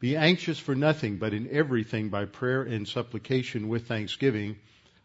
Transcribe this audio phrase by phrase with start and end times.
[0.00, 4.56] Be anxious for nothing, but in everything by prayer and supplication with thanksgiving,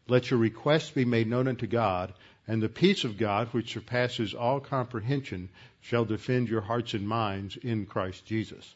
[0.08, 2.14] let your requests be made known unto God,
[2.48, 5.50] and the peace of God, which surpasses all comprehension,
[5.82, 8.76] shall defend your hearts and minds in Christ Jesus.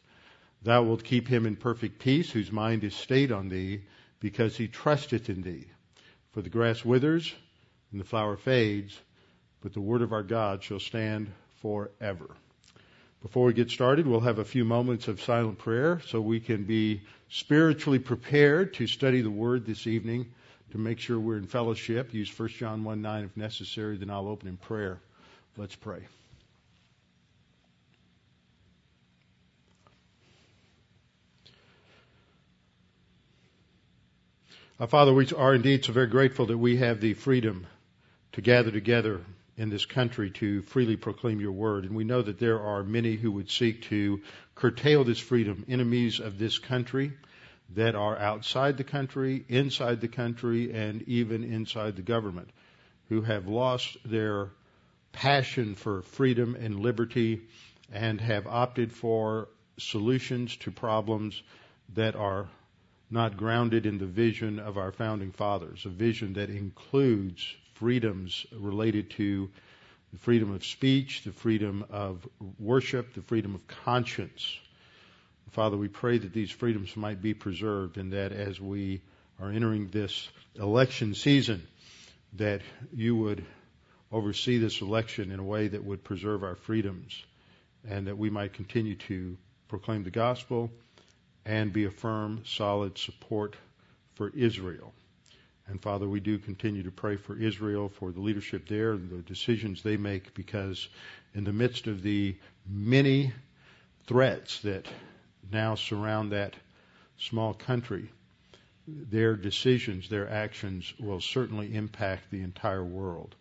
[0.62, 3.82] Thou wilt keep him in perfect peace, whose mind is stayed on thee,
[4.18, 5.66] because he trusteth in thee.
[6.32, 7.32] For the grass withers,
[7.92, 8.98] and the flower fades,
[9.60, 12.28] but the word of our God shall stand forever.
[13.22, 16.64] Before we get started, we'll have a few moments of silent prayer so we can
[16.64, 20.32] be spiritually prepared to study the word this evening
[20.70, 22.14] to make sure we're in fellowship.
[22.14, 25.00] Use 1 John 1 9 if necessary, then I'll open in prayer.
[25.56, 26.00] Let's pray.
[34.78, 37.66] Our Father, we are indeed so very grateful that we have the freedom
[38.30, 39.22] to gather together
[39.58, 41.84] in this country to freely proclaim your word.
[41.84, 44.22] And we know that there are many who would seek to
[44.54, 47.12] curtail this freedom, enemies of this country
[47.74, 52.48] that are outside the country, inside the country, and even inside the government,
[53.08, 54.50] who have lost their
[55.12, 57.42] passion for freedom and liberty
[57.92, 61.42] and have opted for solutions to problems
[61.94, 62.48] that are
[63.10, 69.10] not grounded in the vision of our founding fathers, a vision that includes freedoms related
[69.10, 69.48] to
[70.12, 72.26] the freedom of speech, the freedom of
[72.58, 74.58] worship, the freedom of conscience.
[75.52, 79.00] Father, we pray that these freedoms might be preserved and that as we
[79.40, 81.66] are entering this election season,
[82.34, 82.62] that
[82.92, 83.44] you would
[84.10, 87.22] oversee this election in a way that would preserve our freedoms
[87.88, 89.36] and that we might continue to
[89.68, 90.70] proclaim the gospel
[91.44, 93.54] and be a firm, solid support
[94.16, 94.92] for Israel.
[95.68, 99.82] And Father, we do continue to pray for Israel, for the leadership there, the decisions
[99.82, 100.88] they make, because
[101.34, 102.36] in the midst of the
[102.66, 103.32] many
[104.06, 104.86] threats that
[105.52, 106.54] now surround that
[107.18, 108.10] small country,
[108.86, 113.34] their decisions, their actions will certainly impact the entire world.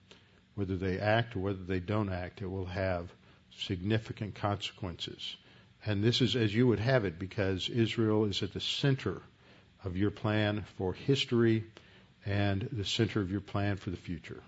[0.56, 3.10] Whether they act or whether they don't act, it will have
[3.58, 5.38] significant consequences.
[5.86, 9.22] And this is as you would have it because Israel is at the center
[9.86, 11.64] of your plan for history
[12.28, 14.44] and the center of your plan for the future.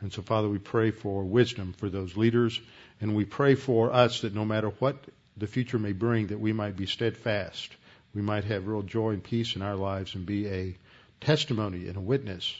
[0.00, 2.60] And so, Father, we pray for wisdom for those leaders,
[3.00, 4.96] and we pray for us that no matter what
[5.36, 7.70] the future may bring, that we might be steadfast.
[8.14, 10.76] We might have real joy and peace in our lives and be a
[11.20, 12.54] testimony and a witness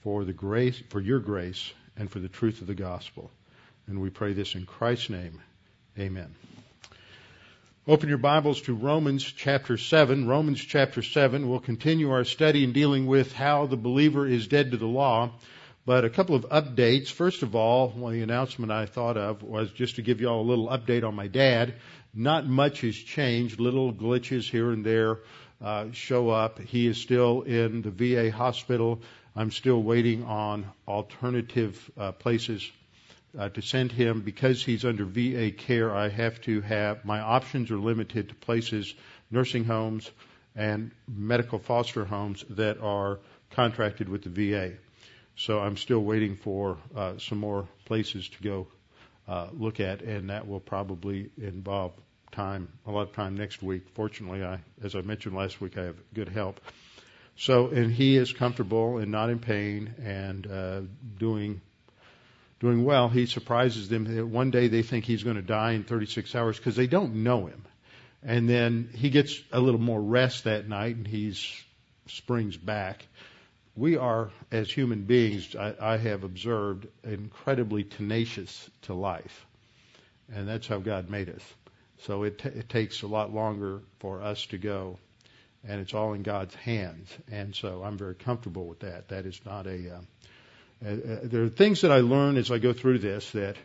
[0.00, 3.30] for the grace, for your grace, and for the truth of the gospel.
[3.86, 5.40] And we pray this in Christ's name.
[5.98, 6.34] Amen.
[7.88, 10.28] Open your Bibles to Romans chapter 7.
[10.28, 11.48] Romans chapter 7.
[11.48, 15.30] We'll continue our study in dealing with how the believer is dead to the law.
[15.86, 17.10] But a couple of updates.
[17.10, 20.28] First of all, one of the announcement I thought of was just to give you
[20.28, 21.76] all a little update on my dad.
[22.12, 23.58] Not much has changed.
[23.58, 25.20] Little glitches here and there
[25.64, 26.58] uh, show up.
[26.58, 29.00] He is still in the VA hospital.
[29.34, 32.70] I'm still waiting on alternative uh, places
[33.38, 35.94] uh, to send him because he's under VA care.
[35.94, 38.92] I have to have my options are limited to places,
[39.30, 40.10] nursing homes,
[40.56, 43.20] and medical foster homes that are
[43.52, 44.72] contracted with the VA.
[45.36, 48.66] So I'm still waiting for uh, some more places to go
[49.28, 51.92] uh, look at, and that will probably involve
[52.32, 53.82] time, a lot of time next week.
[53.94, 56.60] Fortunately, I, as I mentioned last week, I have good help.
[57.36, 60.80] So, and he is comfortable and not in pain and uh,
[61.18, 61.60] doing
[62.60, 64.32] doing well, he surprises them.
[64.32, 67.46] One day they think he's going to die in 36 hours because they don't know
[67.46, 67.64] him.
[68.22, 71.34] And then he gets a little more rest that night and he
[72.06, 73.06] springs back.
[73.76, 79.46] We are, as human beings, I, I have observed, incredibly tenacious to life.
[80.32, 81.42] And that's how God made us.
[82.00, 84.98] So it, t- it takes a lot longer for us to go.
[85.66, 87.08] And it's all in God's hands.
[87.30, 89.08] And so I'm very comfortable with that.
[89.08, 89.96] That is not a.
[89.96, 90.00] Uh,
[90.84, 93.56] uh, uh, there are things that I learn as I go through this that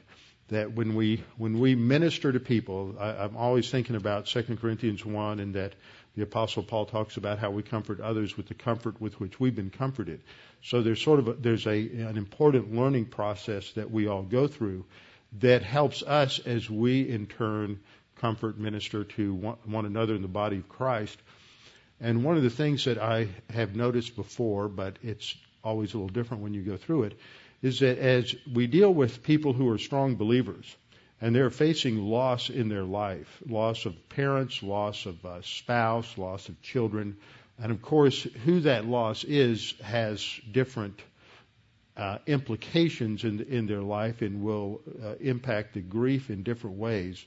[0.49, 5.05] that when we when we minister to people, I, I'm always thinking about 2 Corinthians
[5.05, 5.73] 1 and that
[6.15, 9.55] the Apostle Paul talks about how we comfort others with the comfort with which we've
[9.55, 10.21] been comforted.
[10.61, 14.47] So there's sort of a, there's a an important learning process that we all go
[14.47, 14.85] through
[15.39, 17.79] that helps us as we in turn
[18.15, 21.17] comfort minister to one, one another in the body of Christ
[22.03, 26.09] And one of the things that I have noticed before, but it's always a little
[26.09, 27.17] different when you go through it,
[27.61, 30.75] is that as we deal with people who are strong believers,
[31.23, 36.49] and they're facing loss in their life loss of parents, loss of a spouse, loss
[36.49, 37.15] of children.
[37.57, 40.21] And of course, who that loss is has
[40.51, 41.01] different
[41.95, 47.25] uh, implications in, in their life and will uh, impact the grief in different ways.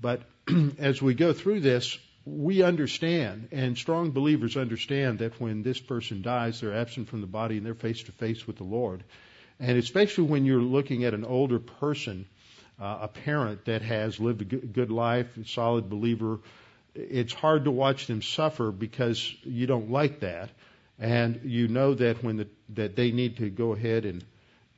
[0.00, 0.22] But
[0.78, 6.22] as we go through this, we understand, and strong believers understand that when this person
[6.22, 9.02] dies, they're absent from the body and they're face to face with the Lord.
[9.58, 12.26] And especially when you're looking at an older person,
[12.80, 16.38] uh, a parent that has lived a good life, a solid believer,
[16.94, 20.50] it's hard to watch them suffer because you don't like that,
[20.98, 24.24] and you know that when the, that they need to go ahead and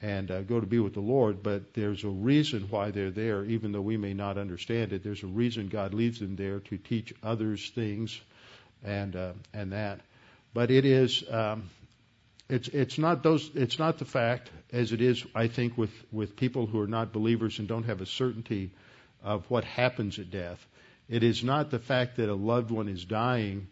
[0.02, 3.44] and uh, go to be with the Lord, but there's a reason why they're there,
[3.44, 5.02] even though we may not understand it.
[5.02, 8.20] There's a reason God leaves them there to teach others things,
[8.82, 10.00] and uh, and that.
[10.52, 11.70] But it is um,
[12.49, 16.37] it's it's not those it's not the fact as it is I think with with
[16.37, 18.70] people who are not believers and don't have a certainty
[19.23, 20.64] of what happens at death.
[21.08, 23.69] It is not the fact that a loved one is dying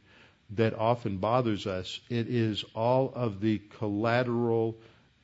[0.51, 2.01] that often bothers us.
[2.11, 4.77] It is all of the collateral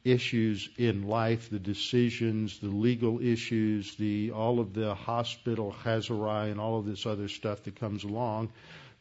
[0.04, 6.60] issues in life, the decisions, the legal issues, the all of the hospital chazarai and
[6.60, 8.50] all of this other stuff that comes along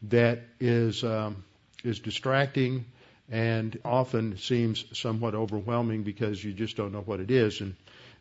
[0.04, 1.44] that is um,
[1.84, 2.86] is distracting
[3.30, 7.62] and often seems somewhat overwhelming because you just don't know what it is.
[7.62, 7.76] And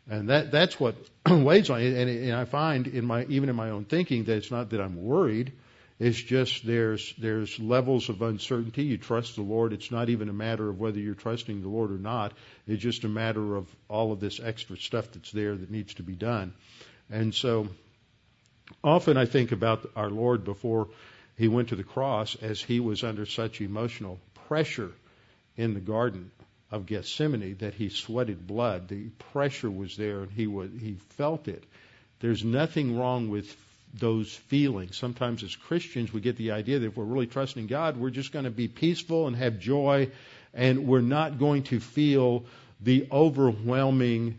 [0.09, 0.95] and that that's what
[1.29, 1.93] weighs on it.
[1.93, 4.81] And, and I find in my even in my own thinking that it's not that
[4.81, 5.51] I'm worried
[5.99, 10.33] it's just there's there's levels of uncertainty you trust the Lord it's not even a
[10.33, 12.33] matter of whether you're trusting the Lord or not
[12.67, 16.03] it's just a matter of all of this extra stuff that's there that needs to
[16.03, 16.53] be done
[17.09, 17.67] and so
[18.83, 20.89] often I think about our Lord before
[21.37, 24.91] he went to the cross as he was under such emotional pressure
[25.55, 26.31] in the Garden
[26.71, 28.87] of Gethsemane that he sweated blood.
[28.87, 31.63] The pressure was there and he was, he felt it.
[32.19, 33.55] There's nothing wrong with
[33.93, 34.97] those feelings.
[34.97, 38.31] Sometimes as Christians we get the idea that if we're really trusting God, we're just
[38.31, 40.11] going to be peaceful and have joy
[40.53, 42.45] and we're not going to feel
[42.81, 44.37] the overwhelming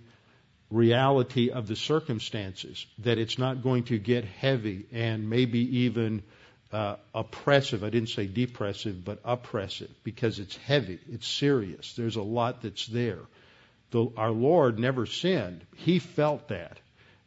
[0.70, 6.22] reality of the circumstances, that it's not going to get heavy and maybe even
[6.72, 7.82] uh, oppressive.
[7.82, 11.94] I didn't say depressive, but oppressive because it's heavy, it's serious.
[11.94, 13.20] There's a lot that's there.
[13.90, 15.64] The, our Lord never sinned.
[15.76, 16.78] He felt that,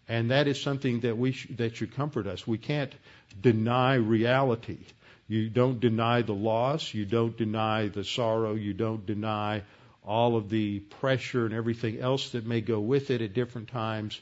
[0.07, 2.45] and that is something that we sh- that should comfort us.
[2.45, 2.93] We can't
[3.39, 4.79] deny reality.
[5.27, 6.93] You don't deny the loss.
[6.93, 8.55] You don't deny the sorrow.
[8.55, 9.63] You don't deny
[10.03, 14.19] all of the pressure and everything else that may go with it at different times.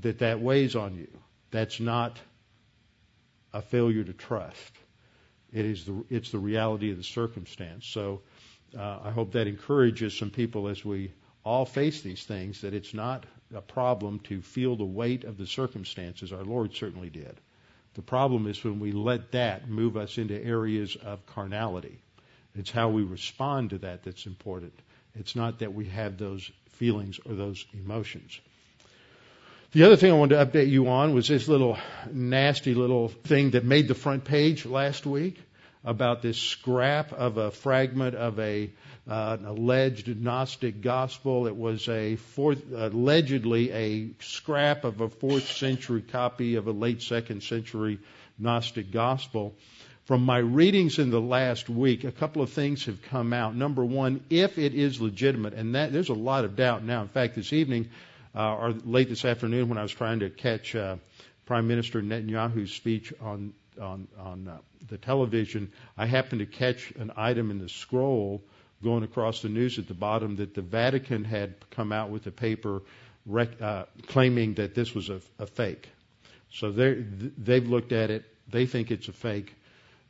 [0.00, 1.08] That that weighs on you.
[1.50, 2.18] That's not
[3.52, 4.72] a failure to trust.
[5.52, 7.86] It is the, it's the reality of the circumstance.
[7.86, 8.22] So
[8.76, 11.12] uh, I hope that encourages some people as we
[11.44, 15.46] all face these things that it's not a problem to feel the weight of the
[15.46, 16.32] circumstances.
[16.32, 17.36] Our Lord certainly did.
[17.94, 21.98] The problem is when we let that move us into areas of carnality.
[22.54, 24.72] It's how we respond to that that's important.
[25.14, 28.40] It's not that we have those feelings or those emotions.
[29.72, 31.78] The other thing I wanted to update you on was this little
[32.10, 35.38] nasty little thing that made the front page last week
[35.84, 38.70] about this scrap of a fragment of a
[39.08, 41.46] uh, an alleged Gnostic gospel.
[41.46, 47.02] It was a fourth, allegedly a scrap of a fourth century copy of a late
[47.02, 47.98] second century
[48.38, 49.54] Gnostic gospel.
[50.04, 53.54] From my readings in the last week, a couple of things have come out.
[53.54, 57.02] Number one, if it is legitimate, and that there's a lot of doubt now.
[57.02, 57.88] In fact, this evening
[58.34, 60.96] uh, or late this afternoon when I was trying to catch uh,
[61.46, 67.12] Prime Minister Netanyahu's speech on on, on uh, the television, I happened to catch an
[67.16, 68.42] item in the scroll
[68.82, 72.30] going across the news at the bottom that the Vatican had come out with a
[72.30, 72.82] paper
[73.26, 75.88] rec- uh, claiming that this was a, a fake.
[76.50, 78.24] So they've looked at it.
[78.50, 79.54] They think it's a fake.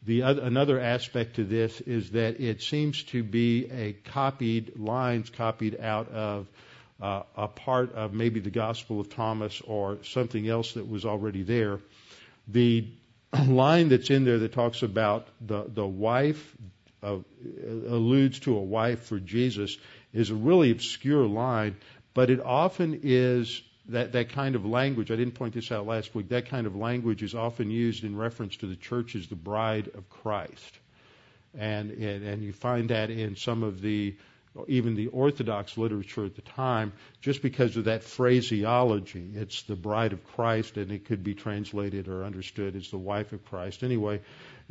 [0.05, 5.31] The other, another aspect to this is that it seems to be a copied lines
[5.31, 6.49] copied out of
[7.01, 11.45] uh, a part of maybe the Gospel of Thomas or something else that was already
[11.45, 11.79] there.
[12.49, 12.89] The
[13.47, 16.57] line that's in there that talks about the the wife
[17.03, 19.77] alludes to a wife for Jesus
[20.13, 21.77] is a really obscure line,
[22.15, 25.11] but it often is that that kind of language.
[25.11, 26.29] I didn't point this out last week.
[26.29, 29.89] That kind of language is often used in reference to the church as the bride
[29.95, 30.79] of Christ,
[31.59, 34.15] and and, and you find that in some of the
[34.69, 36.93] even the Orthodox literature at the time,
[37.23, 39.31] just because of that phraseology.
[39.35, 43.33] It's the bride of Christ, and it could be translated or understood as the wife
[43.33, 43.83] of Christ.
[43.83, 44.21] Anyway,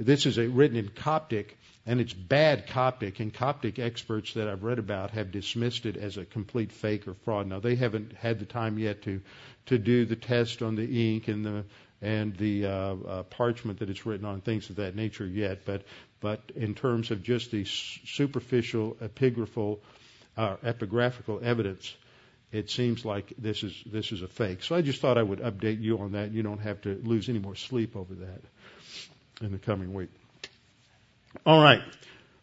[0.01, 4.63] this is a, written in Coptic, and it's bad Coptic, and Coptic experts that I've
[4.63, 7.47] read about have dismissed it as a complete fake or fraud.
[7.47, 9.21] Now, they haven't had the time yet to,
[9.67, 11.63] to do the test on the ink and the
[12.03, 15.65] and the uh, uh, parchment that it's written on, things of that nature yet.
[15.65, 15.83] But
[16.19, 19.79] but in terms of just the superficial epigraphal
[20.35, 21.95] uh, epigraphical evidence,
[22.51, 24.63] it seems like this is this is a fake.
[24.63, 26.31] So I just thought I would update you on that.
[26.31, 28.41] You don't have to lose any more sleep over that
[29.41, 30.09] in the coming week.
[31.45, 31.81] All right.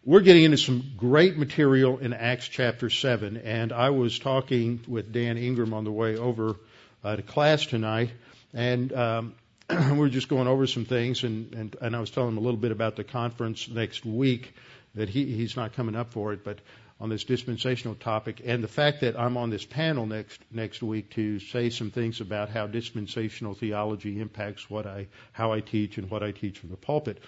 [0.05, 5.12] We're getting into some great material in Acts chapter 7, and I was talking with
[5.12, 6.57] Dan Ingram on the way over
[7.05, 8.11] uh, to class tonight,
[8.55, 9.35] and um,
[9.71, 12.40] we were just going over some things, and, and, and I was telling him a
[12.40, 14.55] little bit about the conference next week
[14.95, 16.59] that he, he's not coming up for it, but
[17.00, 21.11] on this dispensational topic, and the fact that I'm on this panel next next week
[21.14, 26.11] to say some things about how dispensational theology impacts what I how I teach and
[26.11, 27.23] what I teach from the pulpit,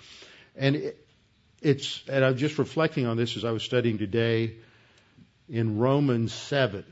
[0.56, 1.06] and it,
[1.62, 4.54] it's and I'm just reflecting on this as I was studying today
[5.48, 6.84] in Romans seven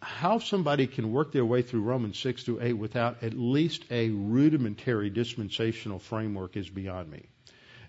[0.00, 4.10] how somebody can work their way through Romans 6 to 8 without at least a
[4.10, 7.26] rudimentary dispensational framework is beyond me.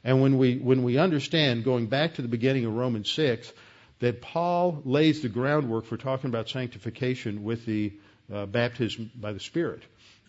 [0.04, 3.52] And when we, when we understand, going back to the beginning of Romans 6,
[4.00, 7.94] that Paul lays the groundwork for talking about sanctification with the
[8.32, 9.82] uh, baptism by the Spirit.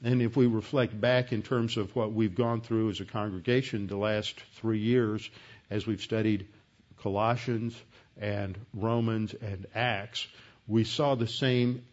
[0.03, 3.87] And if we reflect back in terms of what we've gone through as a congregation
[3.89, 5.29] the last three years,
[5.71, 6.47] as we've studied
[7.03, 7.75] Colossians
[8.17, 10.27] and Romans and Acts,
[10.67, 11.85] we saw the same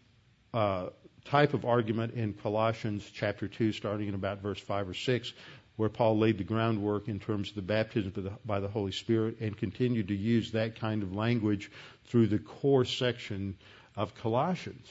[0.54, 0.86] uh,
[1.24, 5.32] type of argument in Colossians chapter 2, starting in about verse 5 or 6,
[5.76, 8.12] where Paul laid the groundwork in terms of the baptism
[8.44, 11.70] by the, Holy Spirit and continued to use that kind of language
[12.06, 13.56] through the core section
[13.94, 14.86] of Colossians.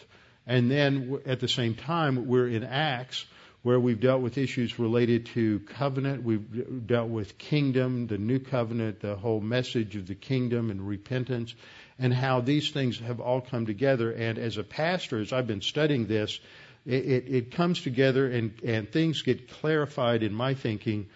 [0.48, 3.25] And then at the same time, we're in Acts,
[3.63, 9.00] where we've dealt with issues related to covenant, we've dealt with kingdom, the new covenant,
[9.00, 11.56] the whole message of the kingdom and repentance,
[11.98, 14.12] and how these things have all come together.
[14.12, 16.39] And as a pastor, as I've been studying this,
[16.86, 21.08] it, it, it comes together and, and things get clarified in my thinking.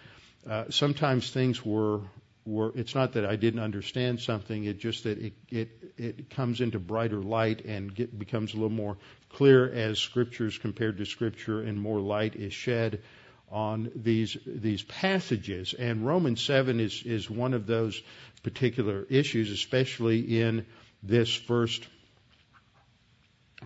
[0.48, 2.00] Uh, sometimes things were
[2.46, 6.60] were it's not that I didn't understand something, it just that it it, it comes
[6.60, 8.96] into brighter light and get, becomes a little more
[9.28, 13.02] clear as scriptures compared to scripture and more light is shed
[13.50, 15.74] on these these passages.
[15.74, 18.02] And Romans seven is is one of those
[18.42, 20.66] particular issues, especially in
[21.02, 21.86] this first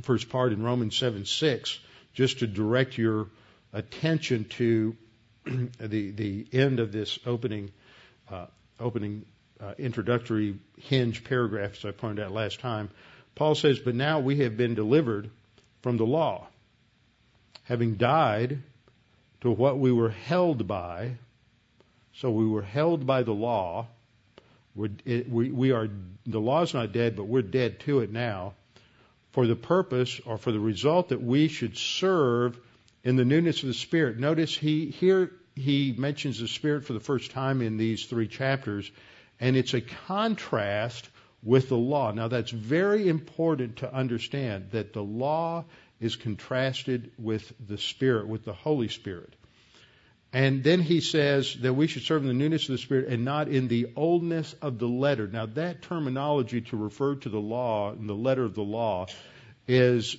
[0.02, 1.78] first part in Romans seven six,
[2.14, 3.28] just to direct your
[3.72, 4.96] attention to
[5.44, 7.70] the the end of this opening
[8.30, 8.46] uh,
[8.80, 9.26] opening
[9.60, 12.90] uh, introductory hinge paragraph, as I pointed out last time.
[13.34, 15.30] Paul says, "But now we have been delivered
[15.82, 16.46] from the law,
[17.64, 18.62] having died."
[19.44, 21.16] to what we were held by.
[22.14, 23.88] So we were held by the law.
[25.04, 25.86] It, we, we are,
[26.26, 28.54] the law's not dead, but we're dead to it now
[29.34, 32.56] for the purpose or for the result that we should serve
[33.02, 34.16] in the newness of the Spirit.
[34.16, 38.88] Notice he, here he mentions the Spirit for the first time in these three chapters,
[39.40, 41.08] and it's a contrast
[41.42, 42.12] with the law.
[42.12, 45.64] Now that's very important to understand that the law
[45.98, 49.34] is contrasted with the Spirit, with the Holy Spirit.
[50.34, 53.24] And then he says that we should serve in the newness of the Spirit and
[53.24, 55.28] not in the oldness of the letter.
[55.28, 59.06] Now, that terminology to refer to the law and the letter of the law
[59.68, 60.16] is,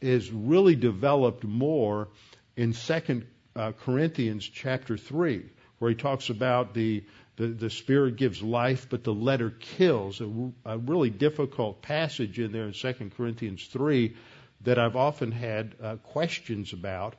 [0.00, 2.08] is really developed more
[2.56, 5.44] in Second uh, Corinthians chapter 3,
[5.78, 7.04] where he talks about the,
[7.36, 10.20] the, the Spirit gives life, but the letter kills.
[10.20, 14.16] A, a really difficult passage in there in Second Corinthians 3
[14.62, 17.14] that I've often had uh, questions about.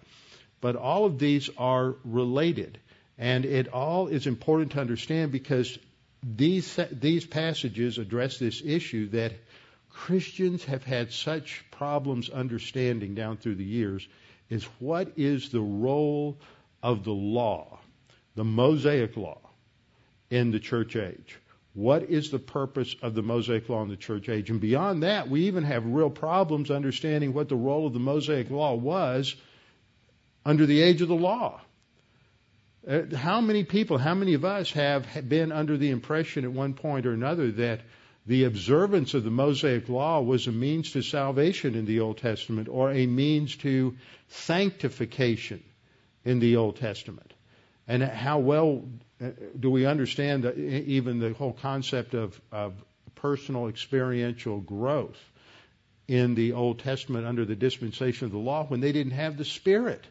[0.63, 2.79] But all of these are related.
[3.17, 5.77] And it all is important to understand because
[6.23, 9.33] these, these passages address this issue that
[9.89, 14.07] Christians have had such problems understanding down through the years
[14.49, 16.39] is what is the role
[16.81, 17.79] of the law,
[18.35, 19.41] the Mosaic law,
[20.29, 21.39] in the church age?
[21.73, 24.49] What is the purpose of the Mosaic Law in the church age?
[24.49, 28.49] And beyond that, we even have real problems understanding what the role of the Mosaic
[28.49, 29.35] Law was
[30.45, 31.61] under the age of the law.
[32.87, 36.73] Uh, how many people, how many of us have been under the impression at one
[36.73, 37.81] point or another that
[38.25, 42.67] the observance of the Mosaic Law was a means to salvation in the Old Testament
[42.69, 43.95] or a means to
[44.29, 45.63] sanctification
[46.25, 47.33] in the Old Testament?
[47.87, 48.85] And how well
[49.21, 52.73] uh, do we understand even the whole concept of, of
[53.15, 55.19] personal experiential growth
[56.07, 59.45] in the Old Testament under the dispensation of the law when they didn't have the
[59.45, 60.05] Spirit.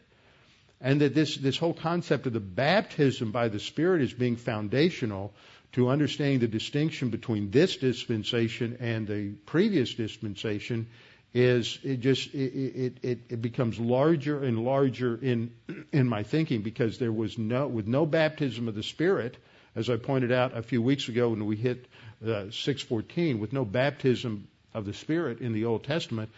[0.83, 5.33] And that this, this whole concept of the baptism by the Spirit is being foundational
[5.71, 10.87] to understanding the distinction between this dispensation and the previous dispensation
[11.33, 15.51] is it just it, it, it becomes larger and larger in
[15.91, 19.37] in my thinking because there was no with no baptism of the Spirit,
[19.75, 21.87] as I pointed out a few weeks ago when we hit
[22.23, 26.29] uh, 614, with no baptism of the Spirit in the Old Testament,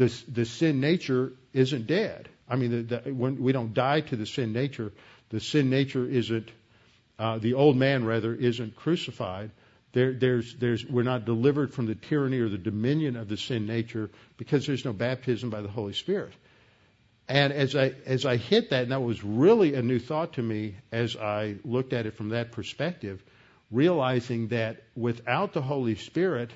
[0.00, 2.28] the the sin nature isn't dead.
[2.48, 4.92] I mean, the, the, when we don't die to the sin nature,
[5.28, 6.50] the sin nature isn't
[7.18, 9.50] uh, the old man rather isn't crucified.
[9.92, 13.66] There, there's, there's, we're not delivered from the tyranny or the dominion of the sin
[13.66, 16.32] nature because there's no baptism by the Holy Spirit.
[17.28, 20.42] And as I, as I hit that, and that was really a new thought to
[20.42, 23.22] me as I looked at it from that perspective,
[23.70, 26.50] realizing that without the Holy Spirit,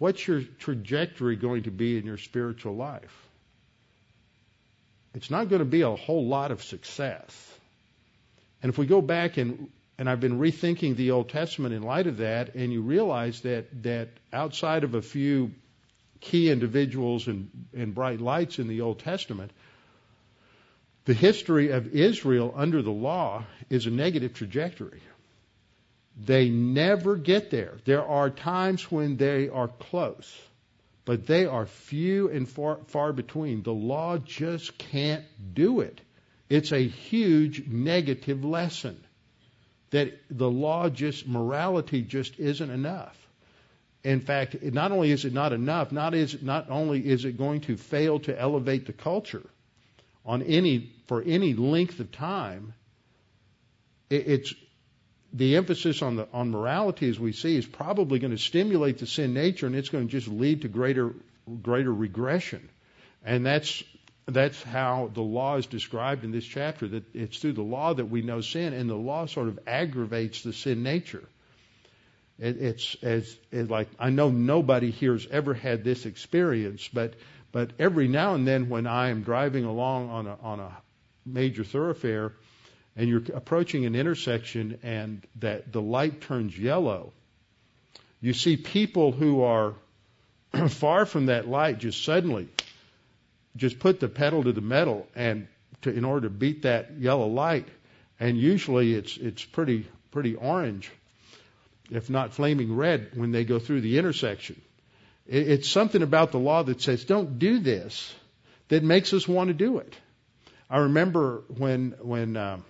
[0.00, 3.28] what's your trajectory going to be in your spiritual life?
[5.14, 7.58] It's not going to be a whole lot of success.
[8.62, 12.06] And if we go back and and I've been rethinking the Old Testament in light
[12.06, 15.50] of that, and you realize that that outside of a few
[16.20, 19.50] key individuals and, and bright lights in the Old Testament,
[21.04, 25.02] the history of Israel under the law is a negative trajectory.
[26.16, 27.78] They never get there.
[27.84, 30.30] There are times when they are close,
[31.04, 33.62] but they are few and far, far between.
[33.62, 35.24] The law just can't
[35.54, 36.00] do it.
[36.48, 39.02] It's a huge negative lesson
[39.90, 43.16] that the law just, morality just isn't enough.
[44.02, 47.60] In fact, not only is it not enough, not, is, not only is it going
[47.62, 49.44] to fail to elevate the culture
[50.24, 52.72] on any, for any length of time,
[54.08, 54.54] it, it's,
[55.32, 59.06] the emphasis on the on morality as we see is probably going to stimulate the
[59.06, 61.14] sin nature and it's going to just lead to greater
[61.62, 62.68] greater regression.
[63.24, 63.82] And that's
[64.26, 68.04] that's how the law is described in this chapter that it's through the law that
[68.04, 71.24] we know sin and the law sort of aggravates the sin nature.
[72.38, 77.12] It, it's as like i know nobody here has ever had this experience but
[77.52, 80.76] but every now and then when i am driving along on a on a
[81.26, 82.32] major thoroughfare
[82.96, 87.12] and you're approaching an intersection and that the light turns yellow
[88.20, 89.74] you see people who are
[90.68, 92.48] far from that light just suddenly
[93.56, 95.48] just put the pedal to the metal and
[95.82, 97.66] to, in order to beat that yellow light.
[98.18, 100.90] And usually it's it's pretty pretty orange,
[101.90, 104.60] if not flaming red, when they go through the intersection.
[105.26, 108.14] It, it's something about the law that says don't do this
[108.68, 109.94] that makes us want to do it.
[110.68, 112.64] I remember when when um,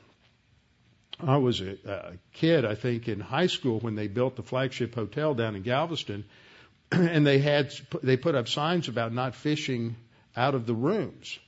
[1.27, 4.95] I was a, a kid, I think in high school when they built the flagship
[4.95, 6.25] hotel down in Galveston,
[6.93, 9.97] and they had they put up signs about not fishing
[10.37, 11.39] out of the rooms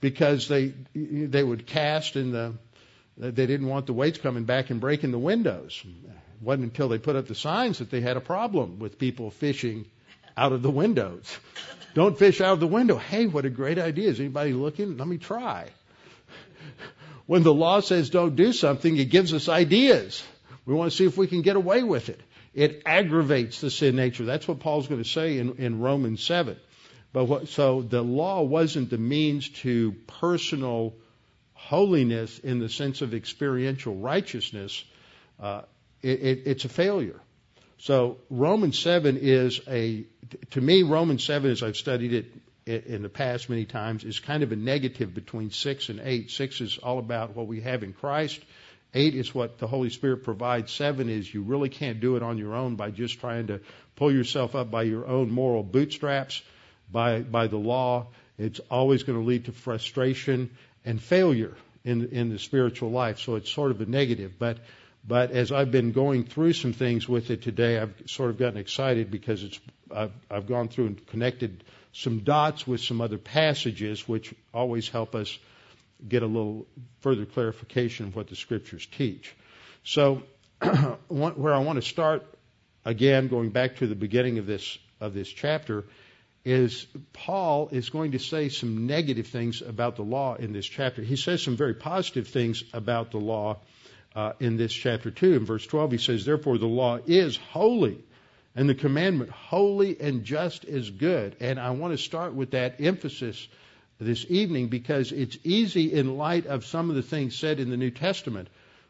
[0.00, 2.54] because they they would cast in the
[3.16, 5.82] they didn't want the weights coming back and breaking the windows.
[5.84, 9.30] It wasn't until they put up the signs that they had a problem with people
[9.32, 9.86] fishing
[10.36, 11.36] out of the windows.
[11.94, 12.96] Don't fish out of the window.
[12.96, 14.08] Hey, what a great idea.
[14.08, 14.96] Is anybody looking?
[14.96, 15.70] Let me try.
[17.28, 20.24] When the law says don't do something, it gives us ideas.
[20.64, 22.18] We want to see if we can get away with it.
[22.54, 24.24] It aggravates the sin nature.
[24.24, 26.56] That's what Paul's going to say in, in Romans 7.
[27.12, 30.94] But what, so the law wasn't the means to personal
[31.52, 34.82] holiness in the sense of experiential righteousness.
[35.38, 35.62] Uh,
[36.00, 37.20] it, it, it's a failure.
[37.76, 40.06] So Romans 7 is a,
[40.52, 42.32] to me, Romans 7, as I've studied it
[42.68, 46.30] in the past many times, is kind of a negative between 6 and 8.
[46.30, 48.40] 6 is all about what we have in Christ.
[48.94, 50.72] 8 is what the Holy Spirit provides.
[50.72, 53.60] 7 is you really can't do it on your own by just trying to
[53.96, 56.42] pull yourself up by your own moral bootstraps
[56.90, 58.06] by, by the law,
[58.38, 60.50] it's always going to lead to frustration
[60.84, 61.54] and failure
[61.84, 63.18] in, in the spiritual life.
[63.18, 64.38] So it's sort of a negative.
[64.38, 64.58] But,
[65.06, 68.58] but as I've been going through some things with it today, I've sort of gotten
[68.58, 69.60] excited because it's,
[69.94, 75.14] I've, I've gone through and connected some dots with some other passages, which always help
[75.14, 75.38] us
[76.06, 76.66] get a little
[77.00, 79.34] further clarification of what the scriptures teach.
[79.84, 80.22] So,
[81.08, 82.24] where I want to start
[82.84, 85.84] again, going back to the beginning of this of this chapter,
[86.44, 91.02] is Paul is going to say some negative things about the law in this chapter.
[91.02, 93.58] He says some very positive things about the law
[94.14, 95.34] uh, in this chapter too.
[95.34, 97.98] In verse 12, he says, Therefore the law is holy,
[98.58, 101.36] and the commandment holy and just is good.
[101.38, 103.46] And I want to start with that emphasis
[104.00, 107.76] this evening because it's easy in light of some of the things said in the
[107.76, 108.48] New Testament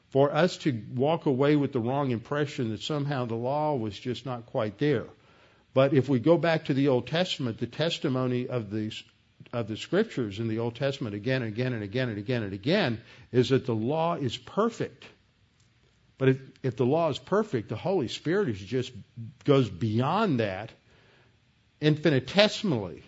[0.09, 4.25] for us to walk away with the wrong impression that somehow the law was just
[4.25, 5.05] not quite there.
[5.75, 8.91] But if we go back to the Old Testament, the testimony of the
[9.53, 12.55] of the scriptures in the Old Testament again and again and again and again and
[12.55, 13.03] again
[13.33, 15.05] is that the law is perfect.
[16.19, 18.93] But if, if the law is perfect, the Holy Spirit is just
[19.45, 20.71] goes beyond that
[21.81, 23.05] infinitesimally.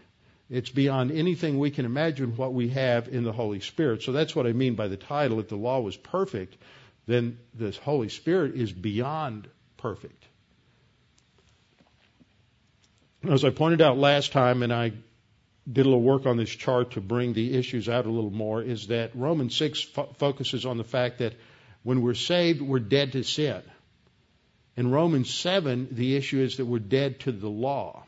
[0.49, 4.03] It's beyond anything we can imagine what we have in the Holy Spirit.
[4.03, 5.40] So that's what I mean by the title.
[5.40, 6.57] If the law was perfect,
[7.07, 10.25] then the Holy Spirit is beyond perfect.
[13.29, 14.92] As I pointed out last time, and I
[15.70, 18.62] did a little work on this chart to bring the issues out a little more,
[18.62, 21.35] is that Romans 6 fo- focuses on the fact that
[21.83, 23.62] when we're saved, we're dead to sin.
[24.77, 28.05] In Romans 7, the issue is that we're dead to the law.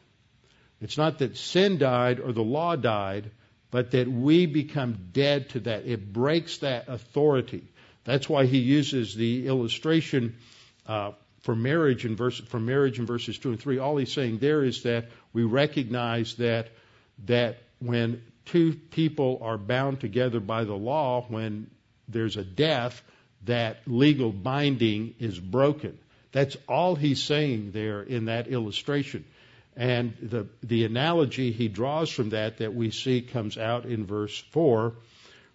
[0.80, 3.30] It's not that sin died or the law died,
[3.70, 5.86] but that we become dead to that.
[5.86, 7.64] It breaks that authority.
[8.04, 10.36] That's why he uses the illustration
[10.86, 13.78] uh, for marriage in verse for marriage in verses two and three.
[13.78, 16.68] All he's saying there is that we recognize that
[17.26, 21.70] that when two people are bound together by the law, when
[22.08, 23.02] there's a death,
[23.44, 25.98] that legal binding is broken.
[26.32, 29.24] That's all he's saying there in that illustration.
[29.76, 34.38] And the, the analogy he draws from that that we see comes out in verse
[34.50, 34.94] 4,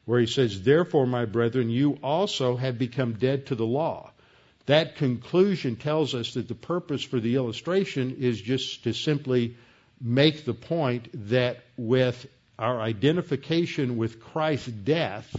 [0.06, 4.12] where he says, Therefore, my brethren, you also have become dead to the law.
[4.66, 9.56] That conclusion tells us that the purpose for the illustration is just to simply
[10.02, 12.26] make the point that with
[12.60, 15.34] our identification with Christ's death,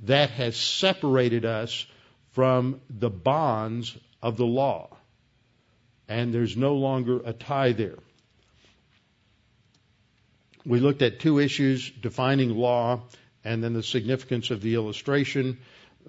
[0.00, 1.86] that has separated us
[2.32, 4.96] from the bonds of the law.
[6.08, 7.98] And there's no longer a tie there.
[10.64, 13.02] We looked at two issues defining law
[13.44, 15.58] and then the significance of the illustration.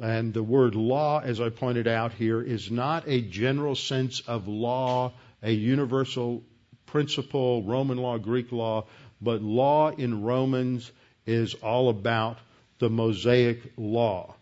[0.02, 4.48] And the word law, as I pointed out here, is not a general sense of
[4.48, 6.44] law, a universal
[6.86, 8.86] principle, Roman law, Greek law,
[9.22, 10.92] but law in Romans
[11.26, 12.38] is all about
[12.80, 14.36] the Mosaic law.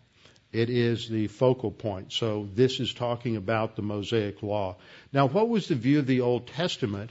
[0.52, 2.12] It is the focal point.
[2.12, 4.76] So this is talking about the Mosaic law.
[5.12, 7.10] Now, what was the view of the Old Testament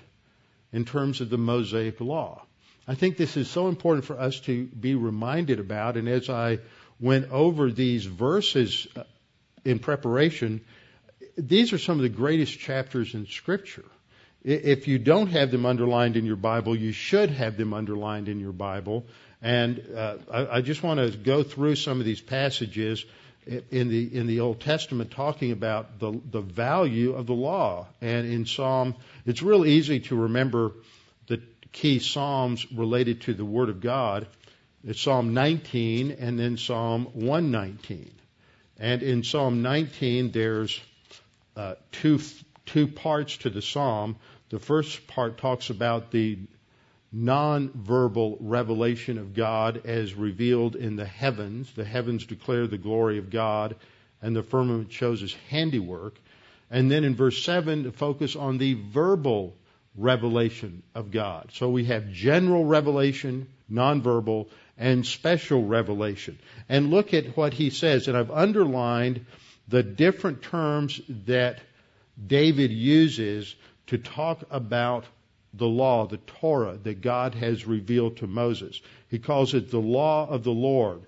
[0.73, 2.43] in terms of the Mosaic law?
[2.87, 5.97] I think this is so important for us to be reminded about.
[5.97, 6.59] And as I
[6.99, 9.03] went over these verses uh,
[9.63, 10.61] in preparation,
[11.37, 13.85] these are some of the greatest chapters in Scripture.
[14.43, 18.39] If you don't have them underlined in your Bible, you should have them underlined in
[18.39, 19.05] your Bible.
[19.41, 23.05] And uh, I, I just want to go through some of these passages
[23.47, 27.87] in the in the Old Testament talking about the the value of the law.
[28.01, 28.95] And in Psalm,
[29.25, 30.73] it's real easy to remember
[31.27, 34.27] the key psalms related to the Word of God.
[34.83, 38.11] It's Psalm 19 and then Psalm 119.
[38.79, 40.79] And in Psalm 19, there's
[41.55, 42.19] uh, two
[42.65, 44.17] two parts to the psalm.
[44.49, 46.37] The first part talks about the
[47.17, 51.73] non-verbal revelation of God as revealed in the heavens.
[51.73, 53.75] The heavens declare the glory of God,
[54.21, 56.19] and the firmament shows His handiwork.
[56.69, 59.55] And then in verse 7, to focus on the verbal
[59.95, 61.49] revelation of God.
[61.53, 66.37] So we have general revelation, nonverbal, and special revelation.
[66.69, 69.25] And look at what he says, and I've underlined
[69.67, 71.59] the different terms that
[72.27, 73.55] David uses
[73.87, 75.05] to talk about
[75.53, 78.79] the law, the Torah that God has revealed to Moses.
[79.09, 81.01] He calls it the law of the Lord.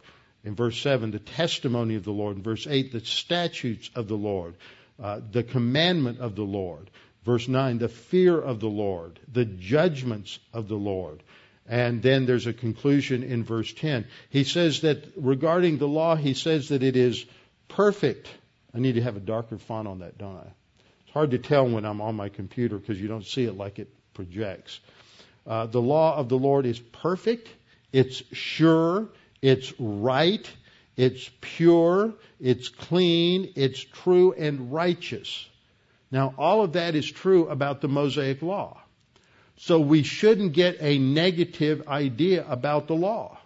[0.43, 2.37] In verse 7, the testimony of the Lord.
[2.37, 4.55] In verse 8, the statutes of the Lord,
[5.01, 6.89] uh, the commandment of the Lord.
[7.25, 11.21] Verse 9, the fear of the Lord, the judgments of the Lord.
[11.67, 14.07] And then there's a conclusion in verse 10.
[14.29, 17.25] He says that regarding the law, he says that it is
[17.67, 18.27] perfect.
[18.73, 20.47] I need to have a darker font on that, don't I?
[21.03, 23.77] It's hard to tell when I'm on my computer because you don't see it like
[23.77, 24.81] it projects.
[25.47, 27.47] Uh, the law of the Lord is perfect,
[27.93, 29.07] it's sure,
[29.41, 30.45] it's right,
[30.97, 35.47] it's pure, it's clean, it's true and righteous.
[36.11, 38.81] Now, all of that is true about the Mosaic law.
[39.55, 43.37] So we shouldn't get a negative idea about the law.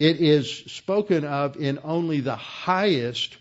[0.00, 3.36] It is spoken of in only the highest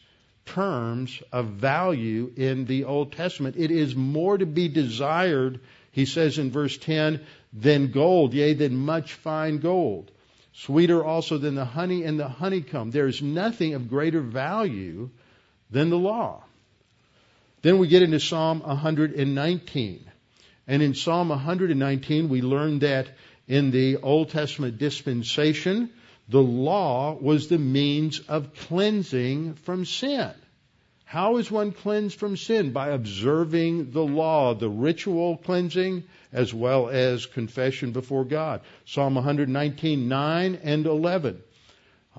[0.45, 3.55] terms of value in the Old Testament.
[3.57, 5.59] It is more to be desired,
[5.97, 10.11] he says in verse 10, than gold, yea, than much fine gold.
[10.53, 12.91] Sweeter also than the honey and the honeycomb.
[12.91, 15.09] There is nothing of greater value
[15.71, 16.43] than the law.
[17.63, 20.11] Then we get into Psalm 119.
[20.67, 23.07] And in Psalm 119, we learn that
[23.47, 25.89] in the Old Testament dispensation,
[26.29, 30.31] the law was the means of cleansing from sin.
[31.07, 32.73] How is one cleansed from sin?
[32.73, 38.59] By observing the law, the ritual cleansing, as well as confession before God.
[38.83, 41.41] Psalm 119, 9 and 11.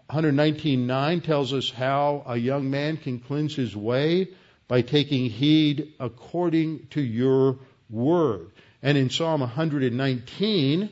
[0.08, 4.28] 119.9 tells us how a young man can cleanse his way
[4.68, 7.58] by taking heed according to your
[7.90, 8.52] word.
[8.82, 10.88] And in Psalm 119,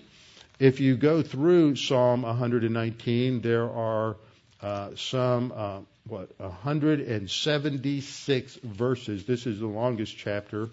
[0.58, 4.16] if you go through Psalm 119, there are
[4.60, 9.24] uh, some uh, what 176 verses.
[9.24, 10.68] This is the longest chapter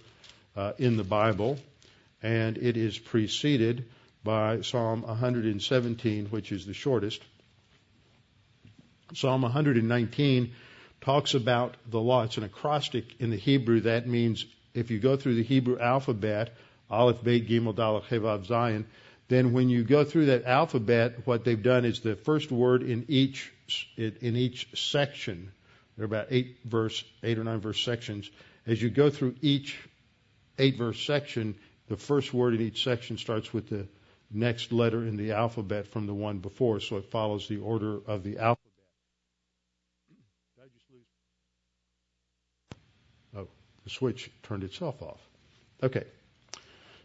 [0.55, 1.57] uh, in the Bible,
[2.21, 3.85] and it is preceded
[4.23, 7.21] by Psalm 117, which is the shortest.
[9.15, 10.53] Psalm 119
[11.01, 12.23] talks about the law.
[12.23, 13.81] It's an acrostic in the Hebrew.
[13.81, 16.53] That means if you go through the Hebrew alphabet,
[16.89, 18.85] Aleph, Beit, Gimel, Dalet, Hevav, Zayin,
[19.29, 23.05] then when you go through that alphabet, what they've done is the first word in
[23.07, 23.52] each
[23.97, 25.51] in each section.
[25.95, 28.29] There are about eight verse, eight or nine verse sections.
[28.65, 29.77] As you go through each
[30.57, 31.55] eight verse section,
[31.87, 33.87] the first word in each section starts with the
[34.31, 38.23] next letter in the alphabet from the one before, so it follows the order of
[38.23, 38.71] the alphabet.
[43.35, 43.47] Oh,
[43.83, 45.19] the switch turned itself off.
[45.81, 46.05] Okay.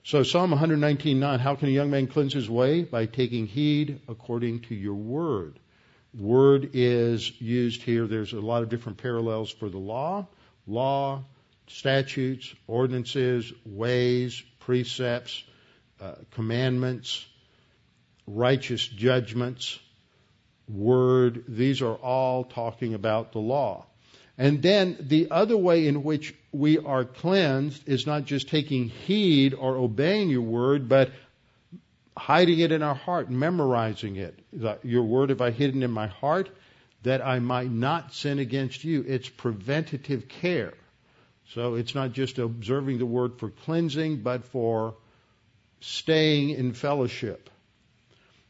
[0.04, 2.82] So Psalm 119:9, how can a young man cleanse his way?
[2.82, 5.58] By taking heed according to your word.
[6.14, 8.06] Word is used here.
[8.06, 10.26] There's a lot of different parallels for the law,
[10.66, 11.24] law,
[11.66, 15.44] statutes, ordinances, ways, precepts,
[16.00, 17.26] uh, commandments,
[18.26, 19.78] righteous judgments,
[20.68, 21.44] word.
[21.48, 23.86] These are all talking about the law.
[24.36, 29.52] And then the other way in which we are cleansed is not just taking heed
[29.52, 31.10] or obeying your word, but
[32.18, 34.38] hiding it in our heart, memorizing it.
[34.82, 36.50] Your word have I hidden in my heart
[37.02, 39.04] that I might not sin against you.
[39.06, 40.74] It's preventative care.
[41.54, 44.96] So it's not just observing the word for cleansing, but for
[45.80, 47.48] staying in fellowship.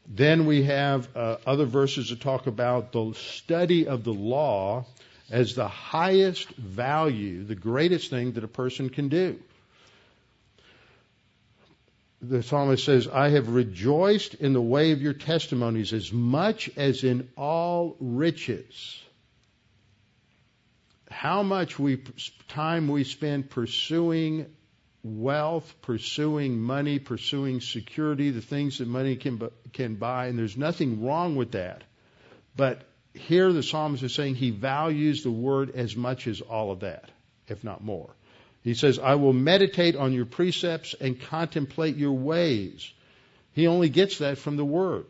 [0.07, 4.85] Then we have uh, other verses that talk about the study of the law
[5.29, 9.39] as the highest value, the greatest thing that a person can do.
[12.21, 17.03] The psalmist says, I have rejoiced in the way of your testimonies as much as
[17.03, 19.01] in all riches.
[21.09, 22.03] How much we,
[22.49, 24.47] time we spend pursuing
[25.03, 31.05] wealth, pursuing money, pursuing security, the things that money can, can buy, and there's nothing
[31.05, 31.83] wrong with that.
[32.55, 32.81] But
[33.13, 37.09] here the psalmist is saying he values the word as much as all of that,
[37.47, 38.13] if not more.
[38.63, 42.91] He says, I will meditate on your precepts and contemplate your ways.
[43.53, 45.05] He only gets that from the word.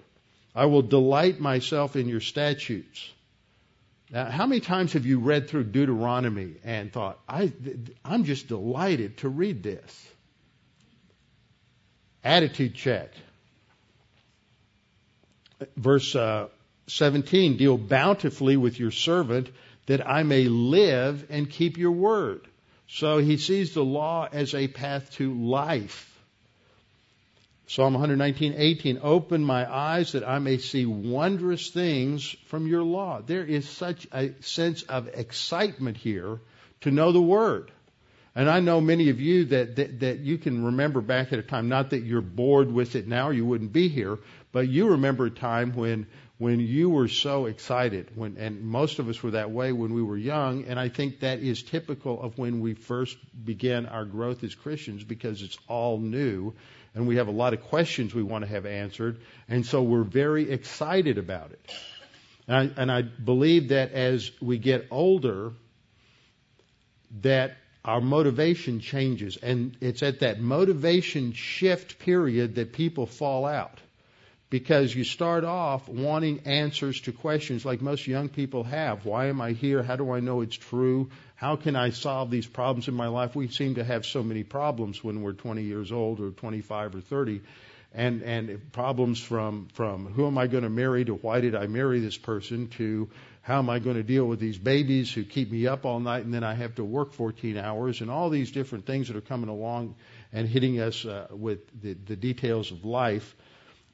[0.56, 3.12] I will delight myself in your statutes.
[4.12, 7.52] Now, how many times have you read through Deuteronomy and thought, I,
[8.04, 10.08] I'm just delighted to read this?
[12.24, 13.12] Attitude check.
[15.76, 16.48] Verse uh,
[16.88, 19.50] 17, deal bountifully with your servant
[19.86, 22.48] that I may live and keep your word.
[22.92, 26.08] So he sees the law as a path to life.
[27.68, 33.22] Psalm 119:18 Open my eyes that I may see wondrous things from your law.
[33.22, 36.40] There is such a sense of excitement here
[36.82, 37.72] to know the word.
[38.36, 41.44] And I know many of you that, that, that you can remember back at a
[41.44, 44.18] time, not that you're bored with it now you wouldn't be here,
[44.52, 46.08] but you remember a time when
[46.40, 50.02] when you were so excited when and most of us were that way when we
[50.02, 54.44] were young and I think that is typical of when we first began our growth
[54.44, 56.54] as Christians because it's all new
[56.96, 60.04] and we have a lot of questions we want to have answered and so we're
[60.04, 61.60] very excited about it.
[62.48, 65.52] And I, and I believe that as we get older
[67.22, 73.82] that our motivation changes and it's at that motivation shift period that people fall out
[74.50, 79.06] because you start off wanting answers to questions like most young people have.
[79.06, 79.84] Why am I here?
[79.84, 81.10] How do I know it's true?
[81.36, 83.36] How can I solve these problems in my life?
[83.36, 87.02] We seem to have so many problems when we're 20 years old or 25 or
[87.02, 87.42] 30.
[87.92, 91.66] And, and problems from, from who am I going to marry to why did I
[91.66, 93.10] marry this person to
[93.42, 96.24] how am I going to deal with these babies who keep me up all night
[96.24, 99.22] and then I have to work 14 hours and all these different things that are
[99.22, 99.96] coming along
[100.32, 103.36] and hitting us uh, with the, the details of life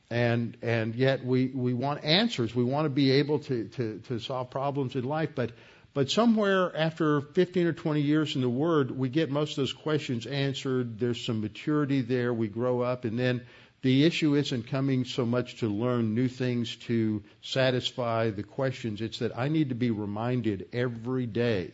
[0.09, 2.53] and and yet we we want answers.
[2.53, 5.51] We want to be able to to to solve problems in life, but
[5.93, 9.71] but somewhere after 15 or 20 years in the Word, we get most of those
[9.71, 10.99] questions answered.
[10.99, 12.33] There's some maturity there.
[12.33, 13.43] We grow up, and then
[13.81, 18.99] the issue isn't coming so much to learn new things to satisfy the questions.
[18.99, 21.71] It's that I need to be reminded every day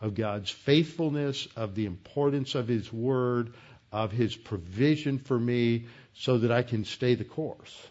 [0.00, 3.54] of God's faithfulness, of the importance of His Word,
[3.92, 7.86] of His provision for me, so that I can stay the course.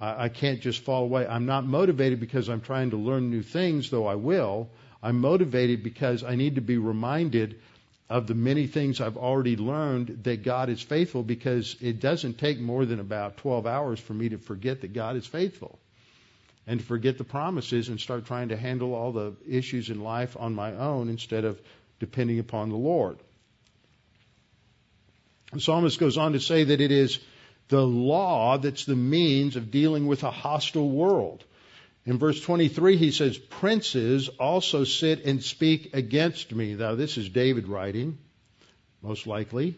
[0.00, 1.26] I, I can't just fall away.
[1.26, 4.70] I'm not motivated because I'm trying to learn new things, though I will.
[5.02, 7.60] I'm motivated because I need to be reminded
[8.08, 12.60] of the many things I've already learned that God is faithful because it doesn't take
[12.60, 15.78] more than about 12 hours for me to forget that God is faithful
[16.68, 20.36] and to forget the promises and start trying to handle all the issues in life
[20.38, 21.60] on my own instead of
[21.98, 23.18] depending upon the Lord.
[25.56, 27.18] The psalmist goes on to say that it is
[27.68, 31.44] the law that's the means of dealing with a hostile world.
[32.04, 36.74] In verse 23, he says, Princes also sit and speak against me.
[36.74, 38.18] Now, this is David writing,
[39.00, 39.76] most likely.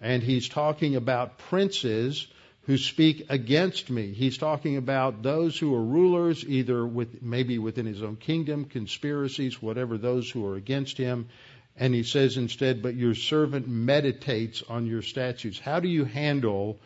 [0.00, 2.26] And he's talking about princes
[2.62, 4.12] who speak against me.
[4.14, 9.62] He's talking about those who are rulers, either with, maybe within his own kingdom, conspiracies,
[9.62, 11.28] whatever, those who are against him.
[11.76, 15.58] And he says instead, but your servant meditates on your statutes.
[15.58, 16.78] How do you handle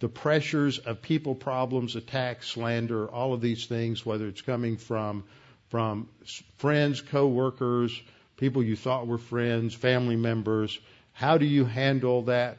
[0.00, 5.24] the pressures of people problems, attacks, slander, all of these things, whether it's coming from
[5.68, 6.08] from
[6.58, 7.98] friends, co-workers,
[8.36, 10.78] people you thought were friends, family members.
[11.12, 12.58] How do you handle that?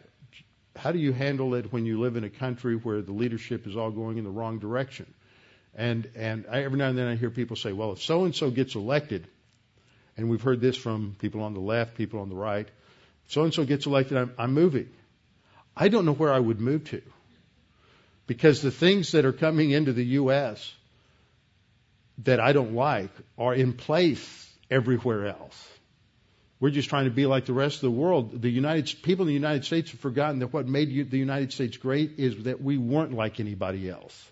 [0.75, 3.75] How do you handle it when you live in a country where the leadership is
[3.75, 5.13] all going in the wrong direction?
[5.75, 8.33] And and I, every now and then I hear people say, well, if so and
[8.33, 9.27] so gets elected,
[10.17, 12.67] and we've heard this from people on the left, people on the right,
[13.27, 14.89] so and so gets elected, I'm, I'm moving.
[15.75, 17.01] I don't know where I would move to
[18.27, 20.73] because the things that are coming into the U.S.
[22.19, 25.69] that I don't like are in place everywhere else.
[26.59, 28.41] We're just trying to be like the rest of the world.
[28.41, 31.75] The United people in the United States have forgotten that what made the United States
[31.75, 34.31] great is that we weren't like anybody else.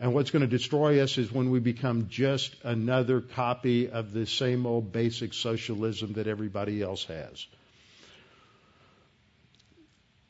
[0.00, 4.26] And what's going to destroy us is when we become just another copy of the
[4.26, 7.46] same old basic socialism that everybody else has.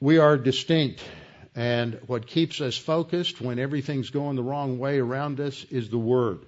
[0.01, 1.03] We are distinct
[1.55, 5.99] and what keeps us focused when everything's going the wrong way around us is the
[5.99, 6.39] Word.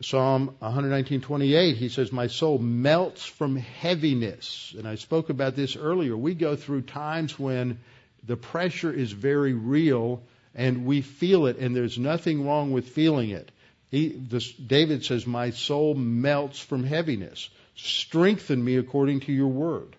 [0.00, 6.16] Psalm 119:28 he says my soul melts from heaviness and I spoke about this earlier
[6.16, 7.80] we go through times when
[8.26, 10.22] the pressure is very real
[10.54, 13.50] and we feel it and there's nothing wrong with feeling it
[13.90, 19.96] he, this, David says my soul melts from heaviness strengthen me according to your word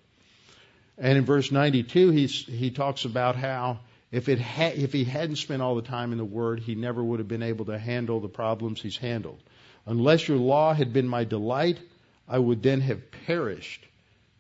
[1.01, 3.79] and in verse 92, he's, he talks about how
[4.11, 7.03] if, it ha- if he hadn't spent all the time in the Word, he never
[7.03, 9.41] would have been able to handle the problems he's handled.
[9.87, 11.79] Unless your law had been my delight,
[12.27, 13.83] I would then have perished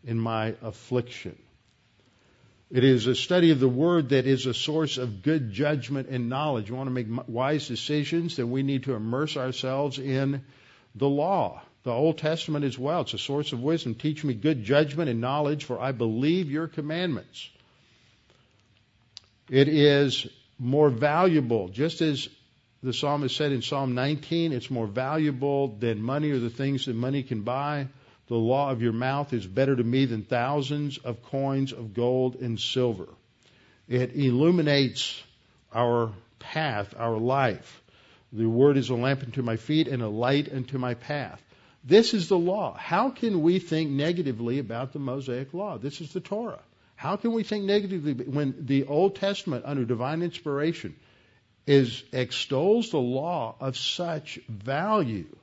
[0.03, 1.35] in my affliction.
[2.71, 6.29] It is a study of the Word that is a source of good judgment and
[6.29, 6.71] knowledge.
[6.71, 10.43] We want to make wise decisions, then we need to immerse ourselves in
[10.95, 13.01] the law the Old Testament as well.
[13.01, 13.95] It's a source of wisdom.
[13.95, 17.49] Teach me good judgment and knowledge, for I believe your commandments.
[19.49, 20.27] It is
[20.59, 22.29] more valuable, just as
[22.83, 26.95] the psalmist said in Psalm 19, it's more valuable than money or the things that
[26.95, 27.87] money can buy.
[28.31, 32.35] The law of your mouth is better to me than thousands of coins of gold
[32.35, 33.09] and silver.
[33.89, 35.21] It illuminates
[35.75, 37.83] our path, our life.
[38.31, 41.43] The word is a lamp unto my feet and a light unto my path.
[41.83, 42.73] This is the law.
[42.77, 45.77] How can we think negatively about the Mosaic law?
[45.77, 46.63] This is the Torah.
[46.95, 50.95] How can we think negatively when the Old Testament, under divine inspiration,
[51.67, 55.35] is extols the law of such value?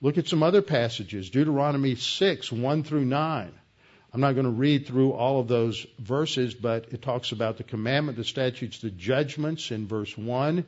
[0.00, 1.30] Look at some other passages.
[1.30, 3.52] Deuteronomy 6, 1 through 9.
[4.12, 7.64] I'm not going to read through all of those verses, but it talks about the
[7.64, 10.64] commandment, the statutes, the judgments in verse 1,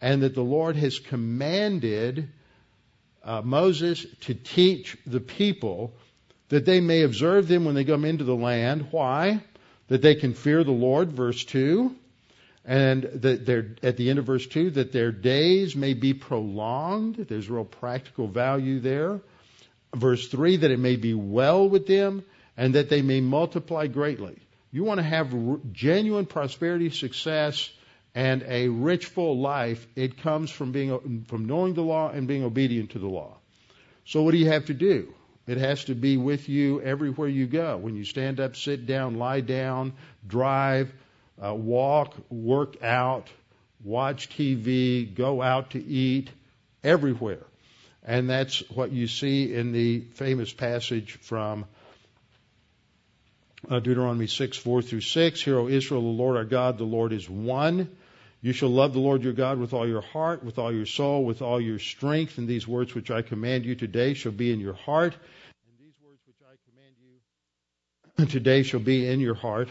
[0.00, 2.28] and that the Lord has commanded
[3.22, 5.92] uh, Moses to teach the people
[6.48, 8.88] that they may observe them when they come into the land.
[8.90, 9.42] Why?
[9.88, 11.94] That they can fear the Lord, verse 2.
[12.68, 17.16] And that at the end of verse 2, that their days may be prolonged.
[17.16, 19.22] There's real practical value there.
[19.96, 22.22] Verse 3, that it may be well with them
[22.58, 24.36] and that they may multiply greatly.
[24.70, 25.34] You want to have
[25.72, 27.70] genuine prosperity, success,
[28.14, 32.44] and a rich, full life, it comes from being from knowing the law and being
[32.44, 33.38] obedient to the law.
[34.04, 35.14] So what do you have to do?
[35.46, 37.78] It has to be with you everywhere you go.
[37.78, 39.94] When you stand up, sit down, lie down,
[40.26, 40.92] drive,
[41.44, 43.28] uh, walk, work out,
[43.84, 46.30] watch TV, go out to eat,
[46.82, 47.44] everywhere.
[48.04, 51.66] And that's what you see in the famous passage from
[53.68, 55.42] uh, Deuteronomy 6, 4 through 6.
[55.42, 57.90] Hear, O Israel, the Lord our God, the Lord is one.
[58.40, 61.24] You shall love the Lord your God with all your heart, with all your soul,
[61.24, 64.60] with all your strength, and these words which I command you today shall be in
[64.60, 65.14] your heart.
[65.14, 66.94] And these words which I command
[68.18, 69.68] you today shall be in your heart.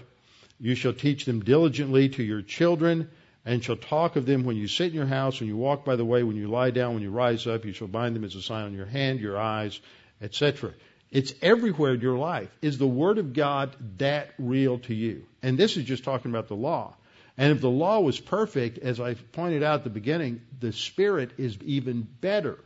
[0.60, 3.10] You shall teach them diligently to your children,
[3.46, 5.96] and shall talk of them when you sit in your house, when you walk by
[5.96, 7.64] the way, when you lie down, when you rise up.
[7.64, 9.80] You shall bind them as a sign on your hand, your eyes,
[10.22, 10.74] etc.
[11.12, 12.50] It's everywhere in your life.
[12.62, 15.26] Is the Word of God that real to you?
[15.42, 16.96] And this is just talking about the law.
[17.38, 21.32] And if the law was perfect, as I pointed out at the beginning, the Spirit
[21.38, 22.60] is even better.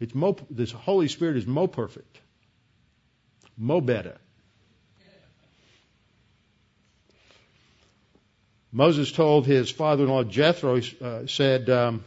[0.00, 2.18] It's mo, this Holy Spirit is more perfect,
[3.56, 4.18] more better.
[8.76, 12.04] Moses told his father-in-law Jethro, uh, said, um,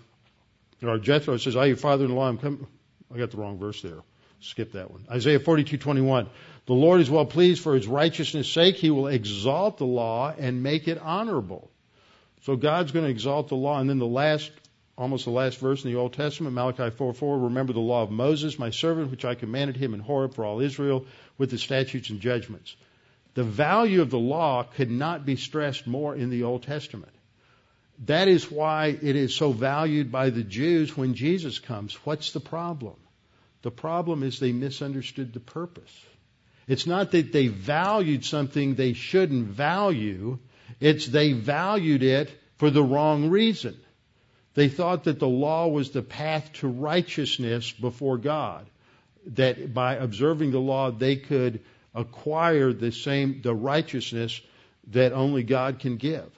[0.84, 2.68] or Jethro says, "I, your father-in-law, I'm coming."
[3.12, 4.04] I got the wrong verse there.
[4.40, 5.04] Skip that one.
[5.10, 6.28] Isaiah 42:21.
[6.68, 8.76] The Lord is well pleased for his righteousness' sake.
[8.76, 11.72] He will exalt the law and make it honorable.
[12.44, 13.80] So God's going to exalt the law.
[13.80, 14.52] And then the last,
[14.96, 17.46] almost the last verse in the Old Testament, Malachi 4:4.
[17.46, 20.60] Remember the law of Moses, my servant, which I commanded him in Horeb for all
[20.60, 21.08] Israel,
[21.40, 22.76] with the statutes and judgments.
[23.40, 27.14] The value of the law could not be stressed more in the Old Testament.
[28.06, 31.94] That is why it is so valued by the Jews when Jesus comes.
[32.04, 32.98] What's the problem?
[33.62, 36.06] The problem is they misunderstood the purpose.
[36.68, 40.40] It's not that they valued something they shouldn't value,
[40.82, 43.80] it's they valued it for the wrong reason.
[44.54, 48.70] They thought that the law was the path to righteousness before God,
[49.28, 51.62] that by observing the law they could
[51.94, 54.42] acquire the same the righteousness
[54.88, 56.30] that only God can give.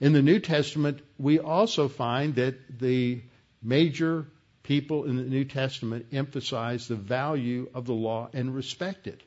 [0.00, 3.22] In the New Testament, we also find that the
[3.62, 4.26] major
[4.62, 9.20] people in the New Testament emphasize the value of the law and respect it.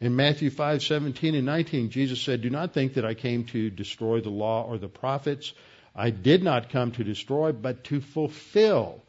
[0.00, 4.20] In Matthew 5:17 and 19, Jesus said, "Do not think that I came to destroy
[4.20, 5.52] the law or the prophets.
[5.94, 9.02] I did not come to destroy, but to fulfill.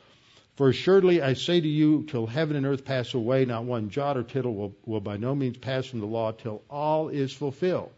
[0.56, 4.18] For assuredly I say to you, till heaven and earth pass away, not one jot
[4.18, 7.92] or tittle will, will by no means pass from the law till all is fulfilled."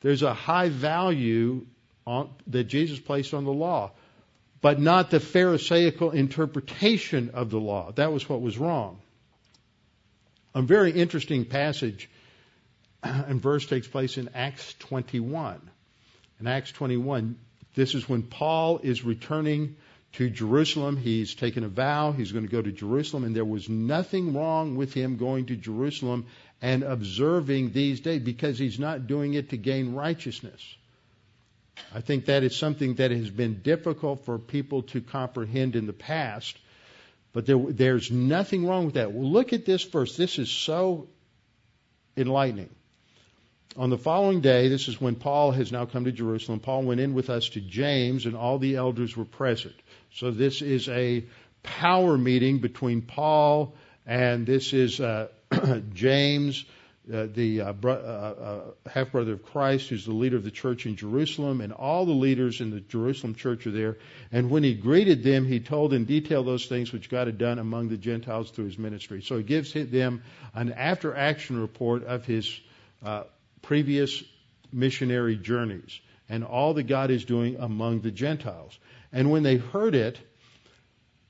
[0.00, 1.66] There's a high value
[2.06, 3.92] on, that Jesus placed on the law
[4.62, 7.92] but not the Pharisaical interpretation of the law.
[7.92, 9.00] That was what was wrong.
[10.54, 12.08] A very interesting passage
[13.02, 15.60] and verse takes place in Acts 21.
[16.40, 17.36] In Acts 21,
[17.74, 19.76] this is when Paul is returning
[20.14, 20.96] to Jerusalem.
[20.96, 22.12] He's taken a vow.
[22.12, 25.56] He's going to go to Jerusalem, and there was nothing wrong with him going to
[25.56, 26.26] Jerusalem
[26.60, 30.62] and observing these days because he's not doing it to gain righteousness.
[31.94, 35.92] I think that is something that has been difficult for people to comprehend in the
[35.92, 36.56] past,
[37.32, 39.12] but there, there's nothing wrong with that.
[39.12, 40.16] Well, look at this verse.
[40.16, 41.08] This is so
[42.16, 42.68] enlightening.
[43.76, 46.60] On the following day, this is when Paul has now come to Jerusalem.
[46.60, 49.74] Paul went in with us to James, and all the elders were present.
[50.16, 51.24] So this is a
[51.62, 53.74] power meeting between Paul
[54.06, 55.28] and this is uh,
[55.92, 56.64] James
[57.12, 58.42] uh, the uh, bro- uh,
[58.86, 62.06] uh, half brother of Christ, who's the leader of the church in Jerusalem, and all
[62.06, 63.98] the leaders in the Jerusalem church are there.
[64.30, 67.58] And when he greeted them, he told in detail those things which God had done
[67.58, 69.20] among the Gentiles through his ministry.
[69.20, 70.22] So he gives them
[70.54, 72.60] an after action report of his
[73.62, 74.22] previous
[74.72, 75.98] missionary journeys
[76.28, 78.78] and all that God is doing among the Gentiles.
[79.12, 80.18] And when they heard it,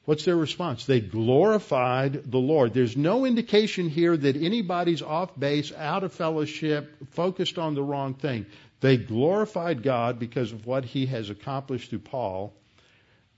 [0.05, 0.85] What's their response?
[0.85, 2.75] They glorified the Lord.
[2.75, 8.15] There's no indication here that anybody's off base, out of fellowship, focused on the wrong
[8.15, 8.47] thing.
[8.81, 12.53] They glorified God because of what he has accomplished through Paul.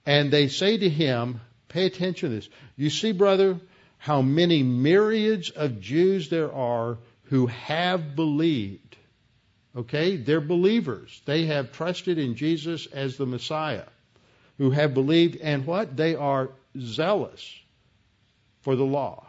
[0.06, 2.48] And they say to him, pay attention to this.
[2.76, 3.60] You see, brother,
[3.98, 8.96] how many myriads of Jews there are who have believed.
[9.76, 10.16] Okay?
[10.16, 11.20] They're believers.
[11.26, 13.84] They have trusted in Jesus as the Messiah
[14.58, 15.96] who have believed and what?
[15.96, 17.58] They are zealous
[18.62, 19.26] for the law.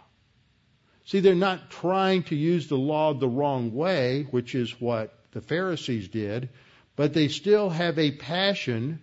[1.06, 5.42] See, they're not trying to use the law the wrong way, which is what the
[5.42, 6.50] Pharisees did,
[6.96, 9.00] but they still have a passion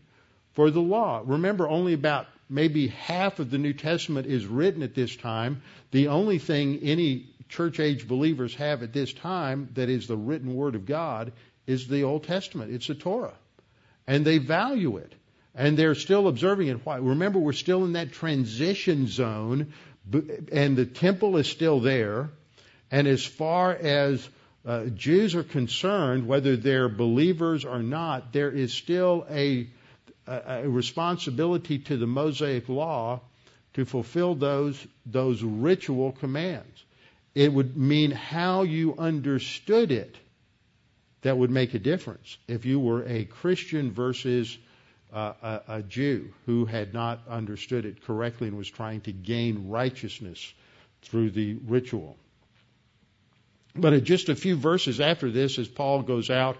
[0.54, 1.22] for the law.
[1.24, 5.62] Remember, only about maybe half of the New Testament is written at this time.
[5.90, 10.54] The only thing any church age believers have at this time that is the written
[10.54, 11.32] word of God
[11.66, 12.72] is the Old Testament.
[12.72, 13.34] It's the Torah.
[14.06, 15.14] And they value it
[15.54, 16.84] and they're still observing it.
[16.84, 16.96] Why?
[16.96, 19.72] Remember, we're still in that transition zone,
[20.50, 22.30] and the temple is still there.
[22.90, 24.28] And as far as
[24.64, 29.68] uh, Jews are concerned, whether they're believers or not, there is still a,
[30.26, 33.20] a, responsibility to the Mosaic law
[33.74, 36.84] to fulfill those those ritual commands.
[37.34, 40.16] It would mean how you understood it
[41.22, 44.56] that would make a difference if you were a Christian versus
[45.12, 50.52] a, a Jew who had not understood it correctly and was trying to gain righteousness
[51.02, 52.16] through the ritual.
[53.74, 56.56] But just a few verses after this, as Paul goes out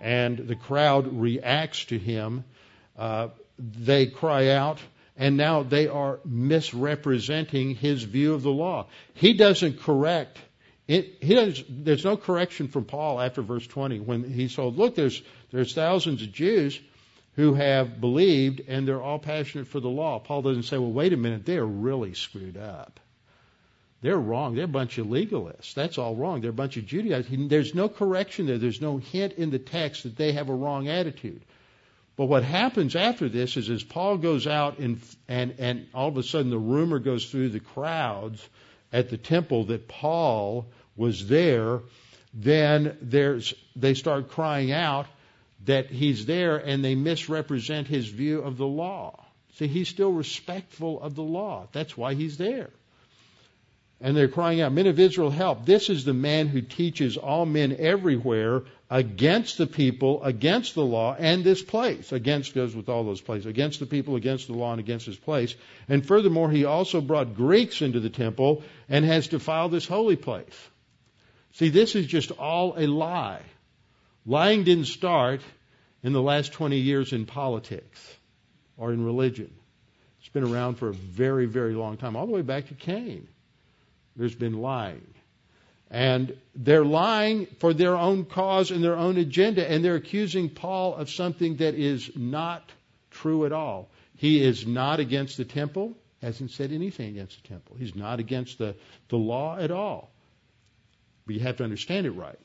[0.00, 2.44] and the crowd reacts to him,
[2.98, 3.28] uh,
[3.58, 4.78] they cry out,
[5.16, 8.86] and now they are misrepresenting his view of the law.
[9.14, 10.38] He doesn't correct.
[10.86, 15.22] It, he there's no correction from Paul after verse 20 when he told, look, there's,
[15.50, 16.78] there's thousands of Jews
[17.36, 20.18] who have believed and they're all passionate for the law.
[20.18, 22.98] Paul doesn't say, well, wait a minute, they're really screwed up.
[24.02, 24.54] They're wrong.
[24.54, 25.74] They're a bunch of legalists.
[25.74, 26.40] That's all wrong.
[26.40, 27.48] They're a bunch of Judaizers.
[27.48, 28.58] There's no correction there.
[28.58, 31.42] There's no hint in the text that they have a wrong attitude.
[32.16, 36.16] But what happens after this is as Paul goes out and, and, and all of
[36.16, 38.46] a sudden the rumor goes through the crowds
[38.92, 40.66] at the temple that Paul
[40.96, 41.80] was there,
[42.32, 45.06] then there's, they start crying out
[45.66, 49.24] that he's there and they misrepresent his view of the law.
[49.54, 51.68] See, he's still respectful of the law.
[51.72, 52.70] That's why he's there.
[54.00, 55.64] And they're crying out, Men of Israel, help.
[55.64, 61.16] This is the man who teaches all men everywhere against the people, against the law,
[61.18, 62.12] and this place.
[62.12, 63.46] Against goes with all those places.
[63.46, 65.54] Against the people, against the law, and against this place.
[65.88, 70.68] And furthermore, he also brought Greeks into the temple and has defiled this holy place.
[71.54, 73.40] See, this is just all a lie.
[74.26, 75.40] Lying didn't start
[76.06, 78.16] in the last 20 years in politics
[78.76, 79.52] or in religion.
[80.20, 83.26] It's been around for a very, very long time, all the way back to Cain.
[84.14, 85.04] There's been lying.
[85.90, 90.94] And they're lying for their own cause and their own agenda, and they're accusing Paul
[90.94, 92.70] of something that is not
[93.10, 93.88] true at all.
[94.14, 95.92] He is not against the temple,
[96.22, 97.74] hasn't said anything against the temple.
[97.80, 98.76] He's not against the,
[99.08, 100.12] the law at all.
[101.26, 102.38] But you have to understand it right.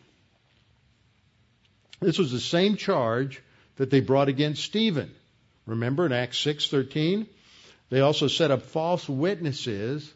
[2.00, 3.44] This was the same charge
[3.82, 5.10] that they brought against Stephen.
[5.66, 7.26] Remember in Acts 6:13,
[7.90, 10.08] they also set up false witnesses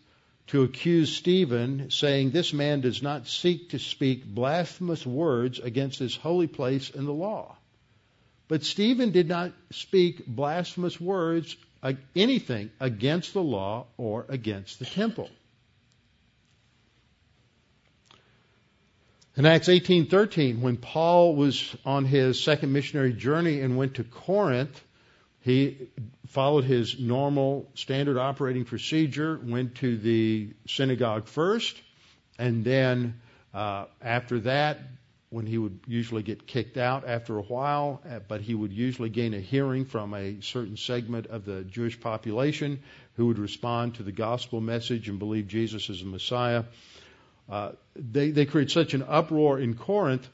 [0.45, 6.15] to accuse Stephen, saying, This man does not seek to speak blasphemous words against this
[6.15, 7.57] holy place and the law.
[8.47, 14.85] But Stephen did not speak blasphemous words, uh, anything against the law or against the
[14.85, 15.31] temple.
[19.37, 24.81] In Acts 18:13, when Paul was on his second missionary journey and went to Corinth,
[25.41, 25.89] he
[26.27, 31.75] followed his normal standard operating procedure, went to the synagogue first,
[32.39, 33.19] and then
[33.53, 34.79] uh, after that,
[35.31, 39.09] when he would usually get kicked out after a while, uh, but he would usually
[39.09, 42.79] gain a hearing from a certain segment of the Jewish population
[43.17, 46.63] who would respond to the gospel message and believe Jesus is the Messiah.
[47.49, 50.27] Uh, they, they create such an uproar in Corinth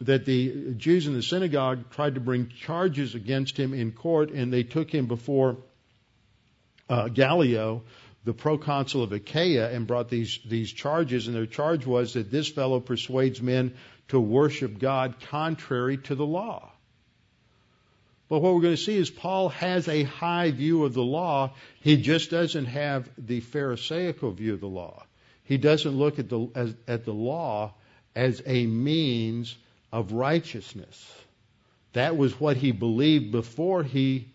[0.00, 4.52] that the Jews in the synagogue tried to bring charges against him in court, and
[4.52, 5.56] they took him before
[6.88, 7.82] uh, Gallio,
[8.24, 11.26] the proconsul of Achaia, and brought these these charges.
[11.26, 13.74] And their charge was that this fellow persuades men
[14.08, 16.70] to worship God contrary to the law.
[18.28, 21.54] But what we're going to see is Paul has a high view of the law.
[21.80, 25.04] He just doesn't have the Pharisaical view of the law.
[25.48, 27.72] He doesn't look at the as, at the law
[28.14, 29.56] as a means
[29.90, 31.10] of righteousness.
[31.94, 34.28] That was what he believed before he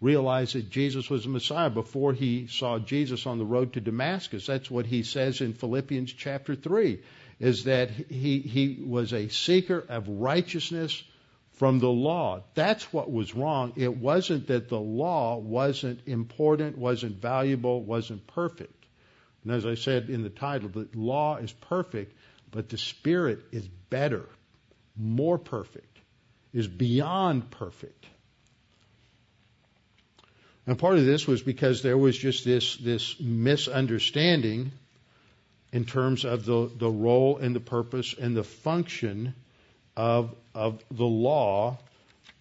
[0.00, 4.46] realized that Jesus was the Messiah, before he saw Jesus on the road to Damascus.
[4.46, 7.02] That's what he says in Philippians chapter 3,
[7.40, 11.02] is that he, he was a seeker of righteousness
[11.54, 12.44] from the law.
[12.54, 13.72] That's what was wrong.
[13.74, 18.79] It wasn't that the law wasn't important, wasn't valuable, wasn't perfect.
[19.44, 22.14] And as I said in the title, the law is perfect,
[22.50, 24.26] but the Spirit is better
[24.96, 25.98] more perfect,
[26.52, 28.06] is beyond perfect.
[30.66, 34.72] And part of this was because there was just this, this misunderstanding
[35.72, 39.34] in terms of the, the role and the purpose and the function
[39.96, 41.78] of, of the law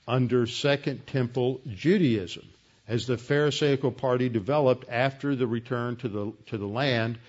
[0.07, 2.47] under Second Temple Judaism.
[2.89, 7.19] As the Pharisaical party developed after the return to the, to the land,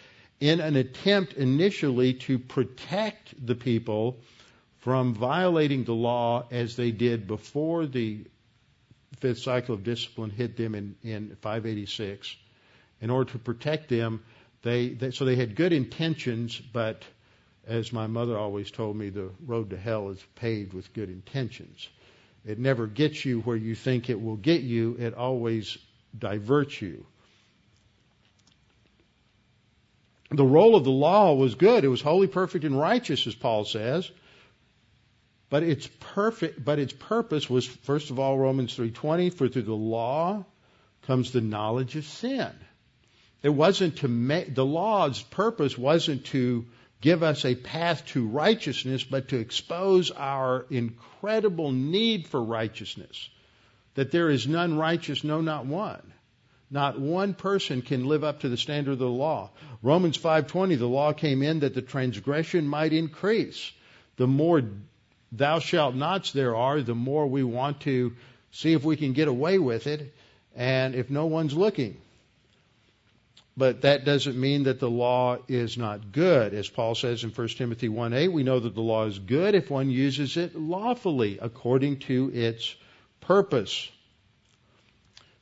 [0.41, 4.19] in an attempt initially to protect the people
[4.79, 8.25] from violating the law as they did before the
[9.19, 12.35] fifth cycle of discipline hit them in, in 586.
[13.03, 14.23] In order to protect them,
[14.63, 17.05] they, they so they had good intentions, but
[17.67, 21.87] as my mother always told me, the road to hell is paved with good intentions.
[22.45, 24.97] It never gets you where you think it will get you.
[24.99, 25.77] It always
[26.19, 27.05] diverts you.
[30.31, 31.85] The role of the law was good.
[31.85, 34.11] It was holy, perfect, and righteous, as Paul says.
[35.51, 39.75] But its perfect, but its purpose was first of all Romans 3:20, for through the
[39.75, 40.45] law
[41.03, 42.53] comes the knowledge of sin.
[43.43, 46.67] It wasn't to make the law's purpose wasn't to
[47.01, 53.29] give us a path to righteousness, but to expose our incredible need for righteousness.
[53.95, 56.13] That there is none righteous, no, not one.
[56.71, 59.51] Not one person can live up to the standard of the law.
[59.83, 63.73] Romans 5:20 the law came in that the transgression might increase.
[64.17, 64.63] The more
[65.33, 68.15] thou shalt nots there are, the more we want to
[68.53, 70.15] see if we can get away with it
[70.55, 72.01] and if no one's looking.
[73.61, 76.55] But that doesn't mean that the law is not good.
[76.55, 79.69] As Paul says in 1 Timothy 1:8, we know that the law is good if
[79.69, 82.75] one uses it lawfully according to its
[83.21, 83.91] purpose.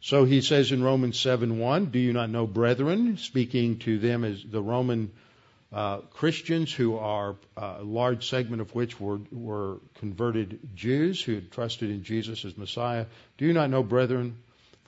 [0.00, 4.42] So he says in Romans 7:1, "Do you not know, brethren?" Speaking to them as
[4.42, 5.12] the Roman
[5.72, 11.36] uh, Christians who are uh, a large segment of which were, were converted Jews who
[11.36, 13.06] had trusted in Jesus as Messiah.
[13.36, 14.38] Do you not know, brethren?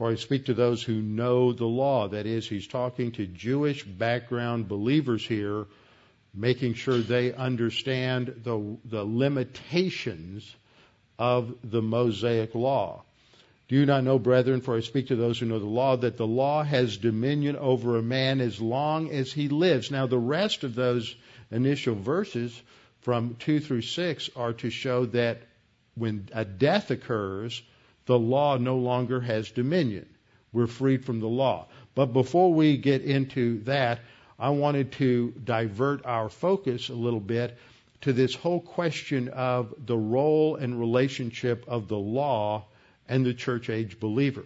[0.00, 2.08] For I speak to those who know the law.
[2.08, 5.66] That is, he's talking to Jewish background believers here,
[6.32, 10.56] making sure they understand the, the limitations
[11.18, 13.02] of the Mosaic law.
[13.68, 16.16] Do you not know, brethren, for I speak to those who know the law, that
[16.16, 19.90] the law has dominion over a man as long as he lives?
[19.90, 21.14] Now, the rest of those
[21.50, 22.58] initial verses
[23.02, 25.42] from 2 through 6 are to show that
[25.94, 27.60] when a death occurs,
[28.06, 30.06] the law no longer has dominion.
[30.52, 31.68] We're freed from the law.
[31.94, 34.00] But before we get into that,
[34.38, 37.56] I wanted to divert our focus a little bit
[38.02, 42.64] to this whole question of the role and relationship of the law
[43.08, 44.44] and the church age believer.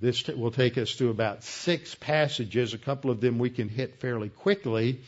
[0.00, 2.72] This t- will take us to about six passages.
[2.72, 5.00] A couple of them we can hit fairly quickly,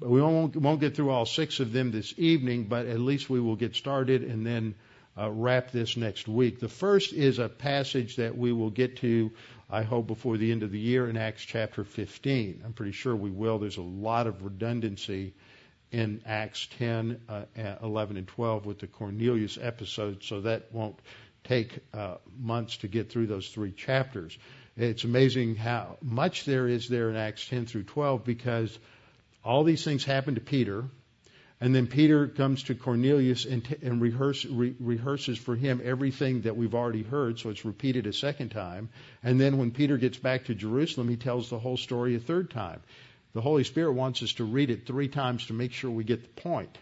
[0.00, 3.28] but we won't, won't get through all six of them this evening, but at least
[3.30, 4.74] we will get started and then
[5.20, 6.60] uh, wrap this next week.
[6.60, 9.30] The first is a passage that we will get to,
[9.68, 12.62] I hope, before the end of the year in Acts chapter 15.
[12.64, 13.58] I'm pretty sure we will.
[13.58, 15.34] There's a lot of redundancy
[15.92, 17.44] in Acts 10, uh,
[17.82, 20.98] 11, and 12 with the Cornelius episode, so that won't
[21.44, 24.38] take uh, months to get through those three chapters.
[24.76, 28.78] It's amazing how much there is there in Acts 10 through 12 because
[29.44, 30.84] all these things happen to Peter,
[31.60, 36.42] and then Peter comes to Cornelius and, t- and rehearse, re- rehearses for him everything
[36.42, 38.88] that we've already heard, so it's repeated a second time.
[39.22, 42.50] And then when Peter gets back to Jerusalem, he tells the whole story a third
[42.50, 42.80] time.
[43.34, 46.22] The Holy Spirit wants us to read it three times to make sure we get
[46.22, 46.78] the point.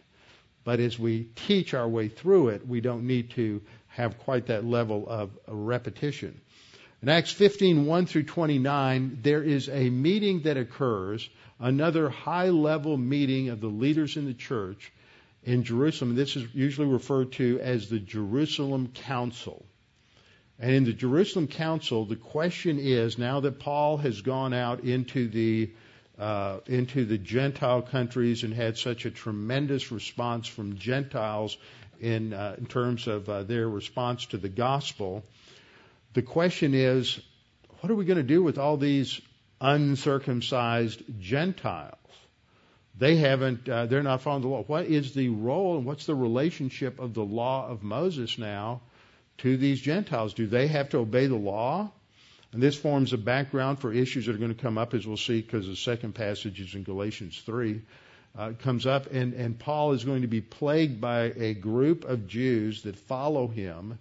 [0.63, 4.65] But as we teach our way through it, we don't need to have quite that
[4.65, 6.41] level of repetition.
[7.03, 11.29] In Acts 15, 1 through 29, there is a meeting that occurs,
[11.61, 14.93] another high level meeting of the leaders in the church
[15.45, 16.15] in Jerusalem.
[16.15, 19.65] This is usually referred to as the Jerusalem Council.
[20.59, 25.29] And in the Jerusalem Council, the question is now that Paul has gone out into
[25.29, 25.71] the
[26.19, 31.57] uh, into the Gentile countries and had such a tremendous response from Gentiles
[32.01, 35.25] in, uh, in terms of uh, their response to the gospel.
[36.15, 37.21] The question is,
[37.81, 39.21] what are we going to do with all these
[39.61, 41.95] uncircumcised Gentiles?
[42.99, 44.65] They haven't, uh, they're not following the law.
[44.65, 48.81] What is the role and what's the relationship of the law of Moses now
[49.39, 50.35] to these Gentiles?
[50.35, 51.93] Do they have to obey the law?
[52.53, 55.17] And this forms a background for issues that are going to come up, as we'll
[55.17, 57.83] see, because the second passage is in Galatians 3
[58.37, 62.27] uh, comes up, and, and Paul is going to be plagued by a group of
[62.27, 63.99] Jews that follow him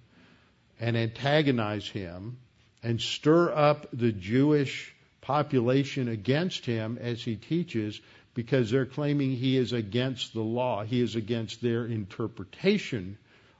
[0.79, 2.37] and antagonize him
[2.83, 4.93] and stir up the Jewish
[5.27, 7.99] population against him as he teaches
[8.33, 10.85] because they're claiming he is against the law.
[10.85, 13.17] He is against their interpretation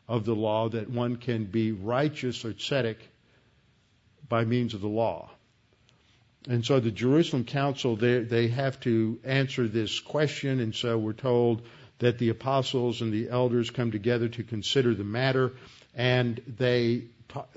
[0.08, 2.96] of the law that one can be righteous or tzedek
[4.30, 5.30] by means of the law.
[6.48, 11.12] And so the Jerusalem Council, they, they have to answer this question, and so we're
[11.12, 11.64] told
[12.00, 15.52] that the apostles and the elders come together to consider the matter,
[15.94, 17.08] and they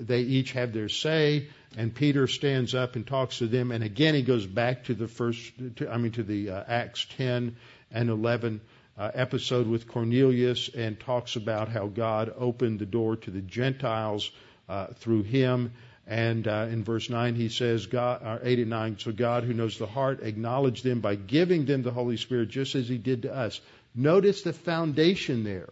[0.01, 1.47] they each have their say.
[1.77, 5.07] And Peter stands up and talks to them, and again he goes back to the
[5.07, 7.57] first, to, I mean to the uh, Acts 10
[7.93, 8.61] and 11
[8.99, 14.31] uh, episode with Cornelius, and talks about how God opened the door to the Gentiles
[14.69, 15.73] uh, through him
[16.11, 19.55] and uh, in verse 9, he says, God, uh, 8 and 9, so God who
[19.55, 23.23] knows the heart acknowledged them by giving them the Holy Spirit just as he did
[23.23, 23.61] to us.
[23.95, 25.69] Notice the foundation there.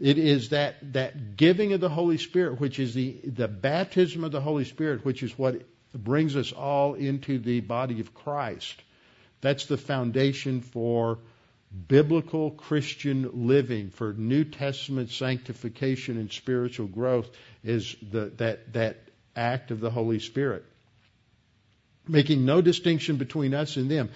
[0.00, 4.32] It is that, that giving of the Holy Spirit, which is the, the baptism of
[4.32, 5.62] the Holy Spirit, which is what
[5.94, 8.82] brings us all into the body of Christ.
[9.40, 11.18] That's the foundation for
[11.88, 17.28] biblical Christian living, for New Testament sanctification and spiritual growth,
[17.64, 18.98] is the, that, that
[19.34, 20.64] act of the Holy Spirit.
[22.08, 24.10] Making no distinction between us and them.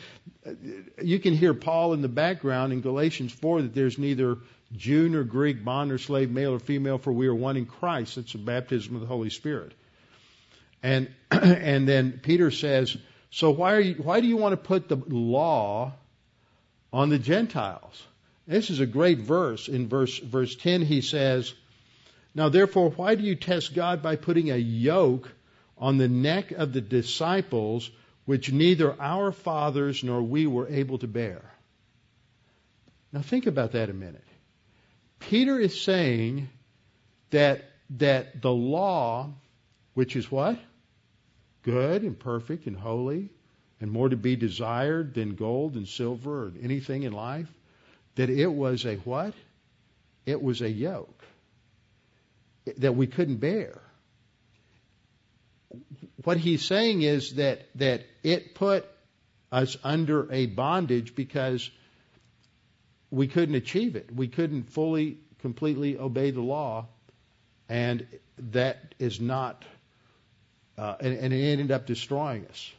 [1.02, 4.38] You can hear Paul in the background in Galatians 4 that there's neither
[4.76, 8.18] Jew nor Greek, bond or slave, male or female, for we are one in Christ.
[8.18, 9.72] It's the baptism of the Holy Spirit.
[10.82, 12.96] And, and then Peter says,
[13.30, 15.92] so why, are you, why do you want to put the law
[16.92, 18.02] on the Gentiles?
[18.46, 19.68] This is a great verse.
[19.68, 21.54] In verse, verse 10, he says,
[22.34, 25.30] Now therefore, why do you test God by putting a yoke
[25.78, 27.90] on the neck of the disciples
[28.24, 31.42] which neither our fathers nor we were able to bear?
[33.12, 34.24] Now think about that a minute.
[35.20, 36.48] Peter is saying
[37.30, 39.30] that, that the law,
[39.94, 40.58] which is what?
[41.62, 43.28] good and perfect and holy
[43.80, 47.48] and more to be desired than gold and silver or anything in life,
[48.16, 49.34] that it was a what?
[50.26, 51.24] It was a yoke
[52.78, 53.80] that we couldn't bear.
[56.24, 58.86] What he's saying is that, that it put
[59.50, 61.70] us under a bondage because
[63.10, 64.14] we couldn't achieve it.
[64.14, 66.86] We couldn't fully, completely obey the law,
[67.68, 68.06] and
[68.38, 69.64] that is not
[70.80, 72.72] uh, and, and it ended up destroying us.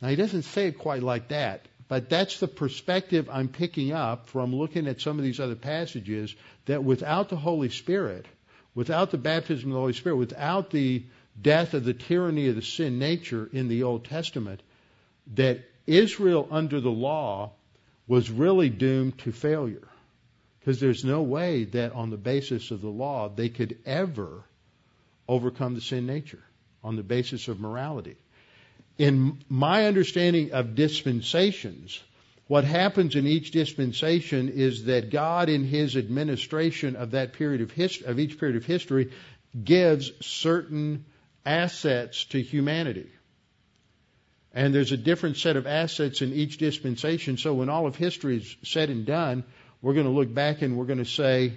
[0.00, 4.28] Now, he doesn't say it quite like that, but that's the perspective I'm picking up
[4.28, 6.34] from looking at some of these other passages
[6.64, 8.24] that without the Holy Spirit,
[8.74, 11.04] without the baptism of the Holy Spirit, without the
[11.40, 14.62] death of the tyranny of the sin nature in the Old Testament,
[15.34, 17.52] that Israel under the law
[18.10, 19.86] was really doomed to failure.
[20.58, 24.42] Because there's no way that on the basis of the law they could ever
[25.28, 26.42] overcome the sin nature
[26.82, 28.16] on the basis of morality.
[28.98, 32.02] In my understanding of dispensations,
[32.48, 37.70] what happens in each dispensation is that God, in His administration of that period of
[37.70, 39.12] history, of each period of history,
[39.62, 41.04] gives certain
[41.46, 43.08] assets to humanity.
[44.52, 47.36] And there's a different set of assets in each dispensation.
[47.36, 49.44] So when all of history is said and done,
[49.80, 51.54] we're going to look back and we're going to say,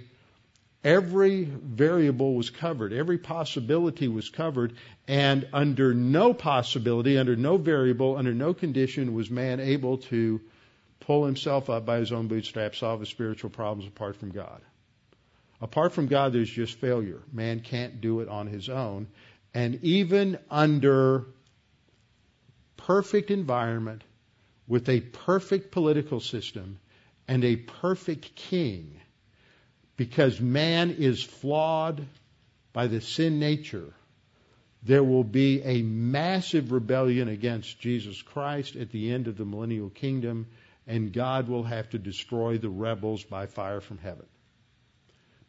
[0.84, 4.74] Every variable was covered, every possibility was covered,
[5.08, 10.42] and under no possibility, under no variable, under no condition was man able to
[11.00, 14.60] pull himself up by his own bootstraps, solve his spiritual problems apart from God.
[15.62, 17.22] Apart from God, there's just failure.
[17.32, 19.06] Man can't do it on his own.
[19.54, 21.24] And even under
[22.86, 24.02] perfect environment,
[24.66, 26.78] with a perfect political system
[27.26, 29.00] and a perfect king,
[29.96, 32.04] because man is flawed
[32.74, 33.94] by the sin nature,
[34.82, 39.88] there will be a massive rebellion against Jesus Christ at the end of the millennial
[39.88, 40.46] kingdom,
[40.86, 44.26] and God will have to destroy the rebels by fire from heaven.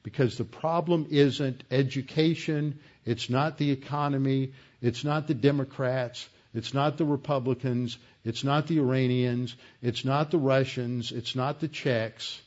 [0.03, 6.97] Because the problem isn't education, it's not the economy, it's not the Democrats, it's not
[6.97, 12.41] the Republicans, it's not the Iranians, it's not the Russians, it's not the Czechs.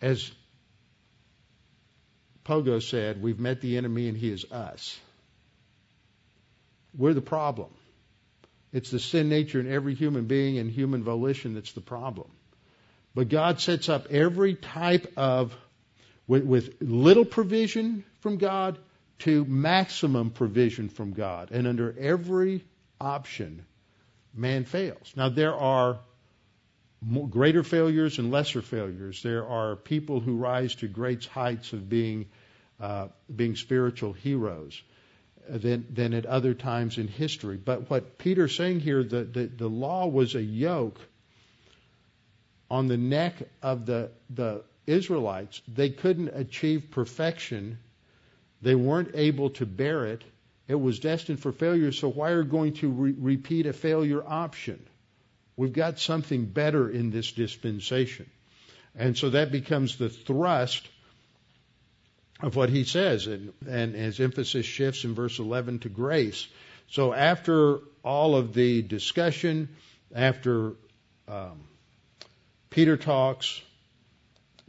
[0.00, 0.30] As
[2.44, 4.98] Pogo said, We've met the enemy and he is us.
[6.96, 7.68] We're the problem.
[8.72, 12.28] It's the sin nature in every human being and human volition that's the problem.
[13.14, 15.56] But God sets up every type of,
[16.26, 18.78] with, with little provision from God
[19.18, 21.50] to maximum provision from God.
[21.50, 22.64] And under every
[23.00, 23.64] option,
[24.34, 25.12] man fails.
[25.16, 25.98] Now, there are
[27.00, 29.22] more, greater failures and lesser failures.
[29.22, 32.26] There are people who rise to great heights of being
[32.78, 34.82] uh, being spiritual heroes
[35.48, 37.56] than than at other times in history.
[37.56, 41.00] But what Peter's saying here, the, the, the law was a yoke
[42.70, 45.62] on the neck of the the Israelites.
[45.68, 47.78] They couldn't achieve perfection.
[48.66, 50.24] They weren't able to bear it.
[50.66, 51.92] It was destined for failure.
[51.92, 54.84] So why are we going to re- repeat a failure option?
[55.56, 58.28] We've got something better in this dispensation.
[58.96, 60.84] And so that becomes the thrust
[62.40, 63.28] of what he says.
[63.28, 66.48] And, and his emphasis shifts in verse 11 to grace.
[66.90, 69.68] So after all of the discussion,
[70.12, 70.72] after
[71.28, 71.60] um,
[72.70, 73.62] Peter talks,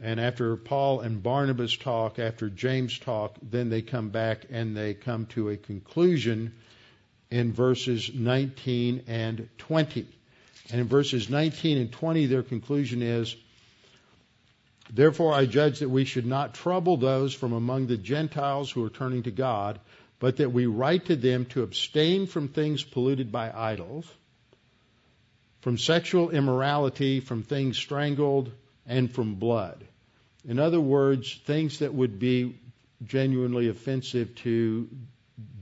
[0.00, 4.94] and after Paul and Barnabas talk, after James talk, then they come back and they
[4.94, 6.54] come to a conclusion
[7.30, 10.06] in verses 19 and 20.
[10.70, 13.34] And in verses 19 and 20, their conclusion is
[14.90, 18.90] Therefore, I judge that we should not trouble those from among the Gentiles who are
[18.90, 19.80] turning to God,
[20.18, 24.06] but that we write to them to abstain from things polluted by idols,
[25.60, 28.50] from sexual immorality, from things strangled,
[28.88, 29.84] and from blood.
[30.48, 32.58] In other words, things that would be
[33.04, 34.88] genuinely offensive to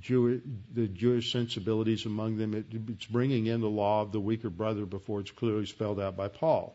[0.00, 0.40] Jew,
[0.72, 2.54] the Jewish sensibilities among them.
[2.54, 6.16] It, it's bringing in the law of the weaker brother before it's clearly spelled out
[6.16, 6.74] by Paul.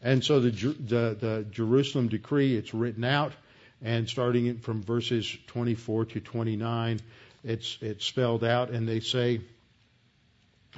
[0.00, 3.32] And so the, the, the Jerusalem decree, it's written out,
[3.82, 7.00] and starting from verses 24 to 29,
[7.42, 9.40] it's, it's spelled out, and they say,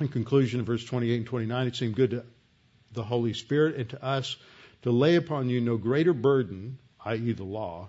[0.00, 2.24] in conclusion of verse 28 and 29, it seemed good to
[2.92, 4.36] the Holy Spirit and to us
[4.82, 7.88] to lay upon you no greater burden, i.e., the law,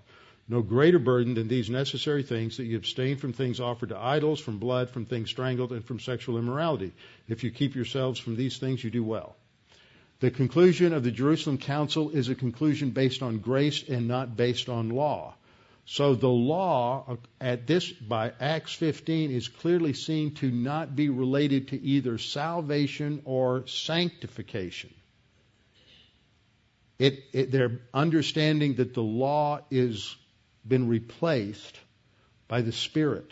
[0.49, 4.39] no greater burden than these necessary things that you abstain from things offered to idols,
[4.39, 6.93] from blood, from things strangled, and from sexual immorality.
[7.27, 9.35] If you keep yourselves from these things, you do well.
[10.19, 14.69] The conclusion of the Jerusalem Council is a conclusion based on grace and not based
[14.69, 15.35] on law.
[15.85, 21.69] So the law at this by Acts 15 is clearly seen to not be related
[21.69, 24.93] to either salvation or sanctification.
[26.99, 30.15] It, it, they're understanding that the law is
[30.67, 31.79] been replaced
[32.47, 33.31] by the Spirit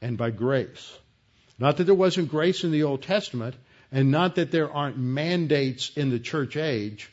[0.00, 0.98] and by grace.
[1.58, 3.54] Not that there wasn't grace in the Old Testament,
[3.92, 7.10] and not that there aren't mandates in the church age,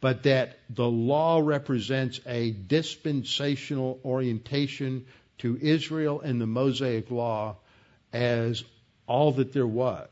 [0.00, 5.06] but that the law represents a dispensational orientation
[5.38, 7.56] to Israel and the Mosaic law
[8.12, 8.64] as
[9.06, 10.08] all that there was.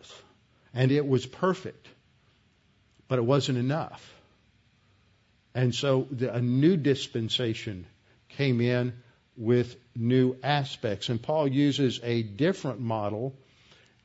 [0.73, 1.87] And it was perfect,
[3.09, 4.14] but it wasn't enough.
[5.55, 7.87] And so the, a new dispensation
[8.31, 8.95] came in
[9.37, 11.09] with new aspects.
[11.09, 13.35] And Paul uses a different model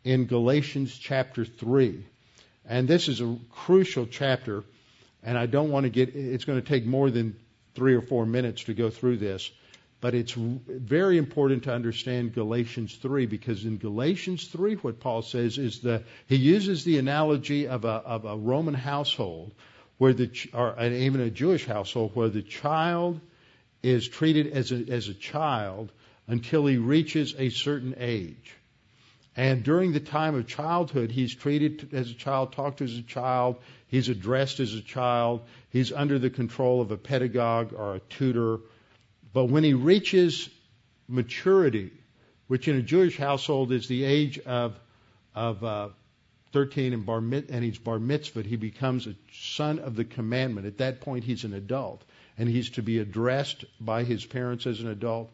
[0.03, 2.05] in Galatians chapter 3.
[2.65, 4.63] And this is a crucial chapter,
[5.23, 7.35] and I don't want to get, it's going to take more than
[7.73, 9.49] three or four minutes to go through this.
[10.01, 15.57] But it's very important to understand Galatians 3 because in Galatians 3, what Paul says
[15.57, 19.53] is that he uses the analogy of a, of a Roman household
[19.99, 23.19] where the, or even a Jewish household where the child
[23.83, 25.91] is treated as a, as a child
[26.25, 28.55] until he reaches a certain age.
[29.35, 33.03] And during the time of childhood, he's treated as a child, talked to as a
[33.03, 37.99] child, he's addressed as a child, he's under the control of a pedagogue or a
[37.99, 38.59] tutor.
[39.33, 40.49] But when he reaches
[41.09, 41.91] maturity,
[42.47, 44.79] which in a Jewish household is the age of,
[45.35, 45.89] of uh,
[46.51, 50.65] 13 and, bar mit, and he's bar mitzvah, he becomes a son of the commandment.
[50.65, 52.03] At that point, he's an adult
[52.37, 55.29] and he's to be addressed by his parents as an adult.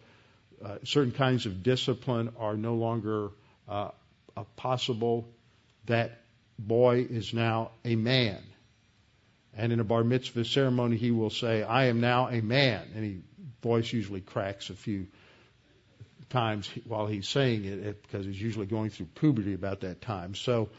[0.63, 3.30] Uh, certain kinds of discipline are no longer
[3.70, 3.91] uh,
[4.55, 5.30] possible.
[5.86, 6.20] That
[6.57, 8.41] boy is now a man.
[9.55, 12.82] And in a bar mitzvah ceremony, he will say, I am now a man.
[12.95, 13.22] And his
[13.61, 15.07] voice usually cracks a few
[16.30, 20.34] times while he's saying it because he's usually going through puberty about that time.
[20.34, 20.70] So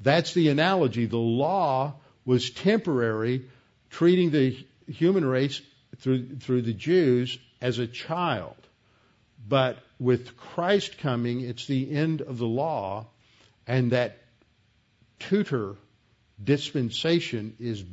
[0.00, 1.06] that's the analogy.
[1.06, 1.94] The law
[2.24, 3.46] was temporary,
[3.90, 5.60] treating the human race
[5.98, 8.56] through, through the Jews as a child.
[9.48, 13.06] But with Christ coming, it's the end of the law,
[13.66, 14.18] and that
[15.18, 15.76] tutor
[16.42, 17.84] dispensation is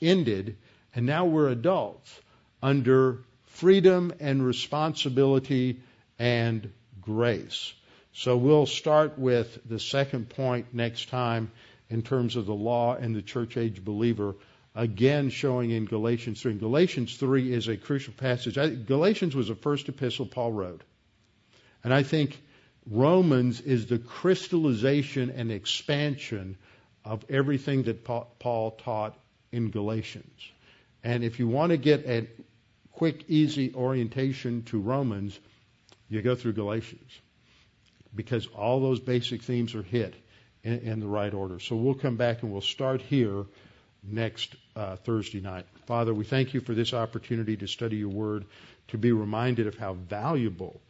[0.00, 0.56] ended,
[0.94, 2.20] and now we're adults
[2.62, 5.80] under freedom and responsibility
[6.18, 7.72] and grace.
[8.16, 11.50] So we'll start with the second point next time
[11.90, 14.36] in terms of the law and the church age believer
[14.72, 16.52] again showing in Galatians 3.
[16.52, 18.56] And Galatians 3 is a crucial passage.
[18.56, 20.82] I, Galatians was the first epistle Paul wrote.
[21.82, 22.40] And I think
[22.88, 26.56] Romans is the crystallization and expansion
[27.04, 29.18] of everything that Paul taught
[29.50, 30.52] in Galatians.
[31.02, 32.28] And if you want to get a
[32.92, 35.36] quick, easy orientation to Romans,
[36.08, 37.10] you go through Galatians.
[38.14, 40.14] Because all those basic themes are hit
[40.62, 41.58] in, in the right order.
[41.60, 43.44] So we'll come back and we'll start here
[44.02, 45.66] next uh, Thursday night.
[45.86, 48.44] Father, we thank you for this opportunity to study your word,
[48.88, 50.80] to be reminded of how valuable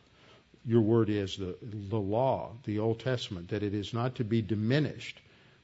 [0.67, 4.43] your word is, the, the law, the Old Testament, that it is not to be
[4.43, 5.21] diminished,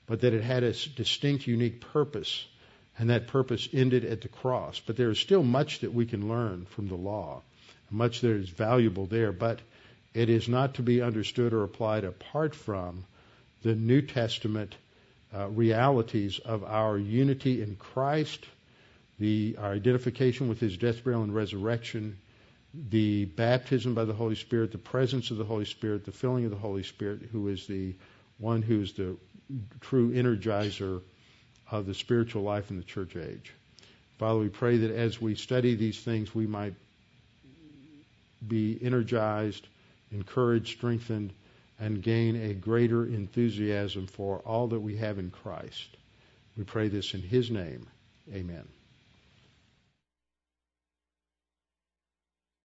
[0.06, 2.46] but that it had a distinct, unique purpose,
[2.98, 4.80] and that purpose ended at the cross.
[4.80, 7.42] But there is still much that we can learn from the law,
[7.90, 9.60] much that is valuable there, but
[10.14, 13.04] it is not to be understood or applied apart from
[13.62, 14.74] the New Testament
[15.34, 18.44] uh, realities of our unity in Christ,
[19.18, 22.18] the our identification with His death, burial, and resurrection,
[22.90, 26.50] the baptism by the Holy Spirit, the presence of the Holy Spirit, the filling of
[26.50, 27.94] the Holy Spirit, who is the
[28.38, 29.16] one who is the
[29.80, 31.02] true energizer
[31.70, 33.52] of the spiritual life in the church age.
[34.18, 36.74] Father, we pray that as we study these things, we might
[38.46, 39.66] be energized,
[40.10, 41.32] encouraged, strengthened,
[41.78, 45.96] and gain a greater enthusiasm for all that we have in Christ.
[46.56, 47.86] We pray this in His name.
[48.32, 48.68] Amen.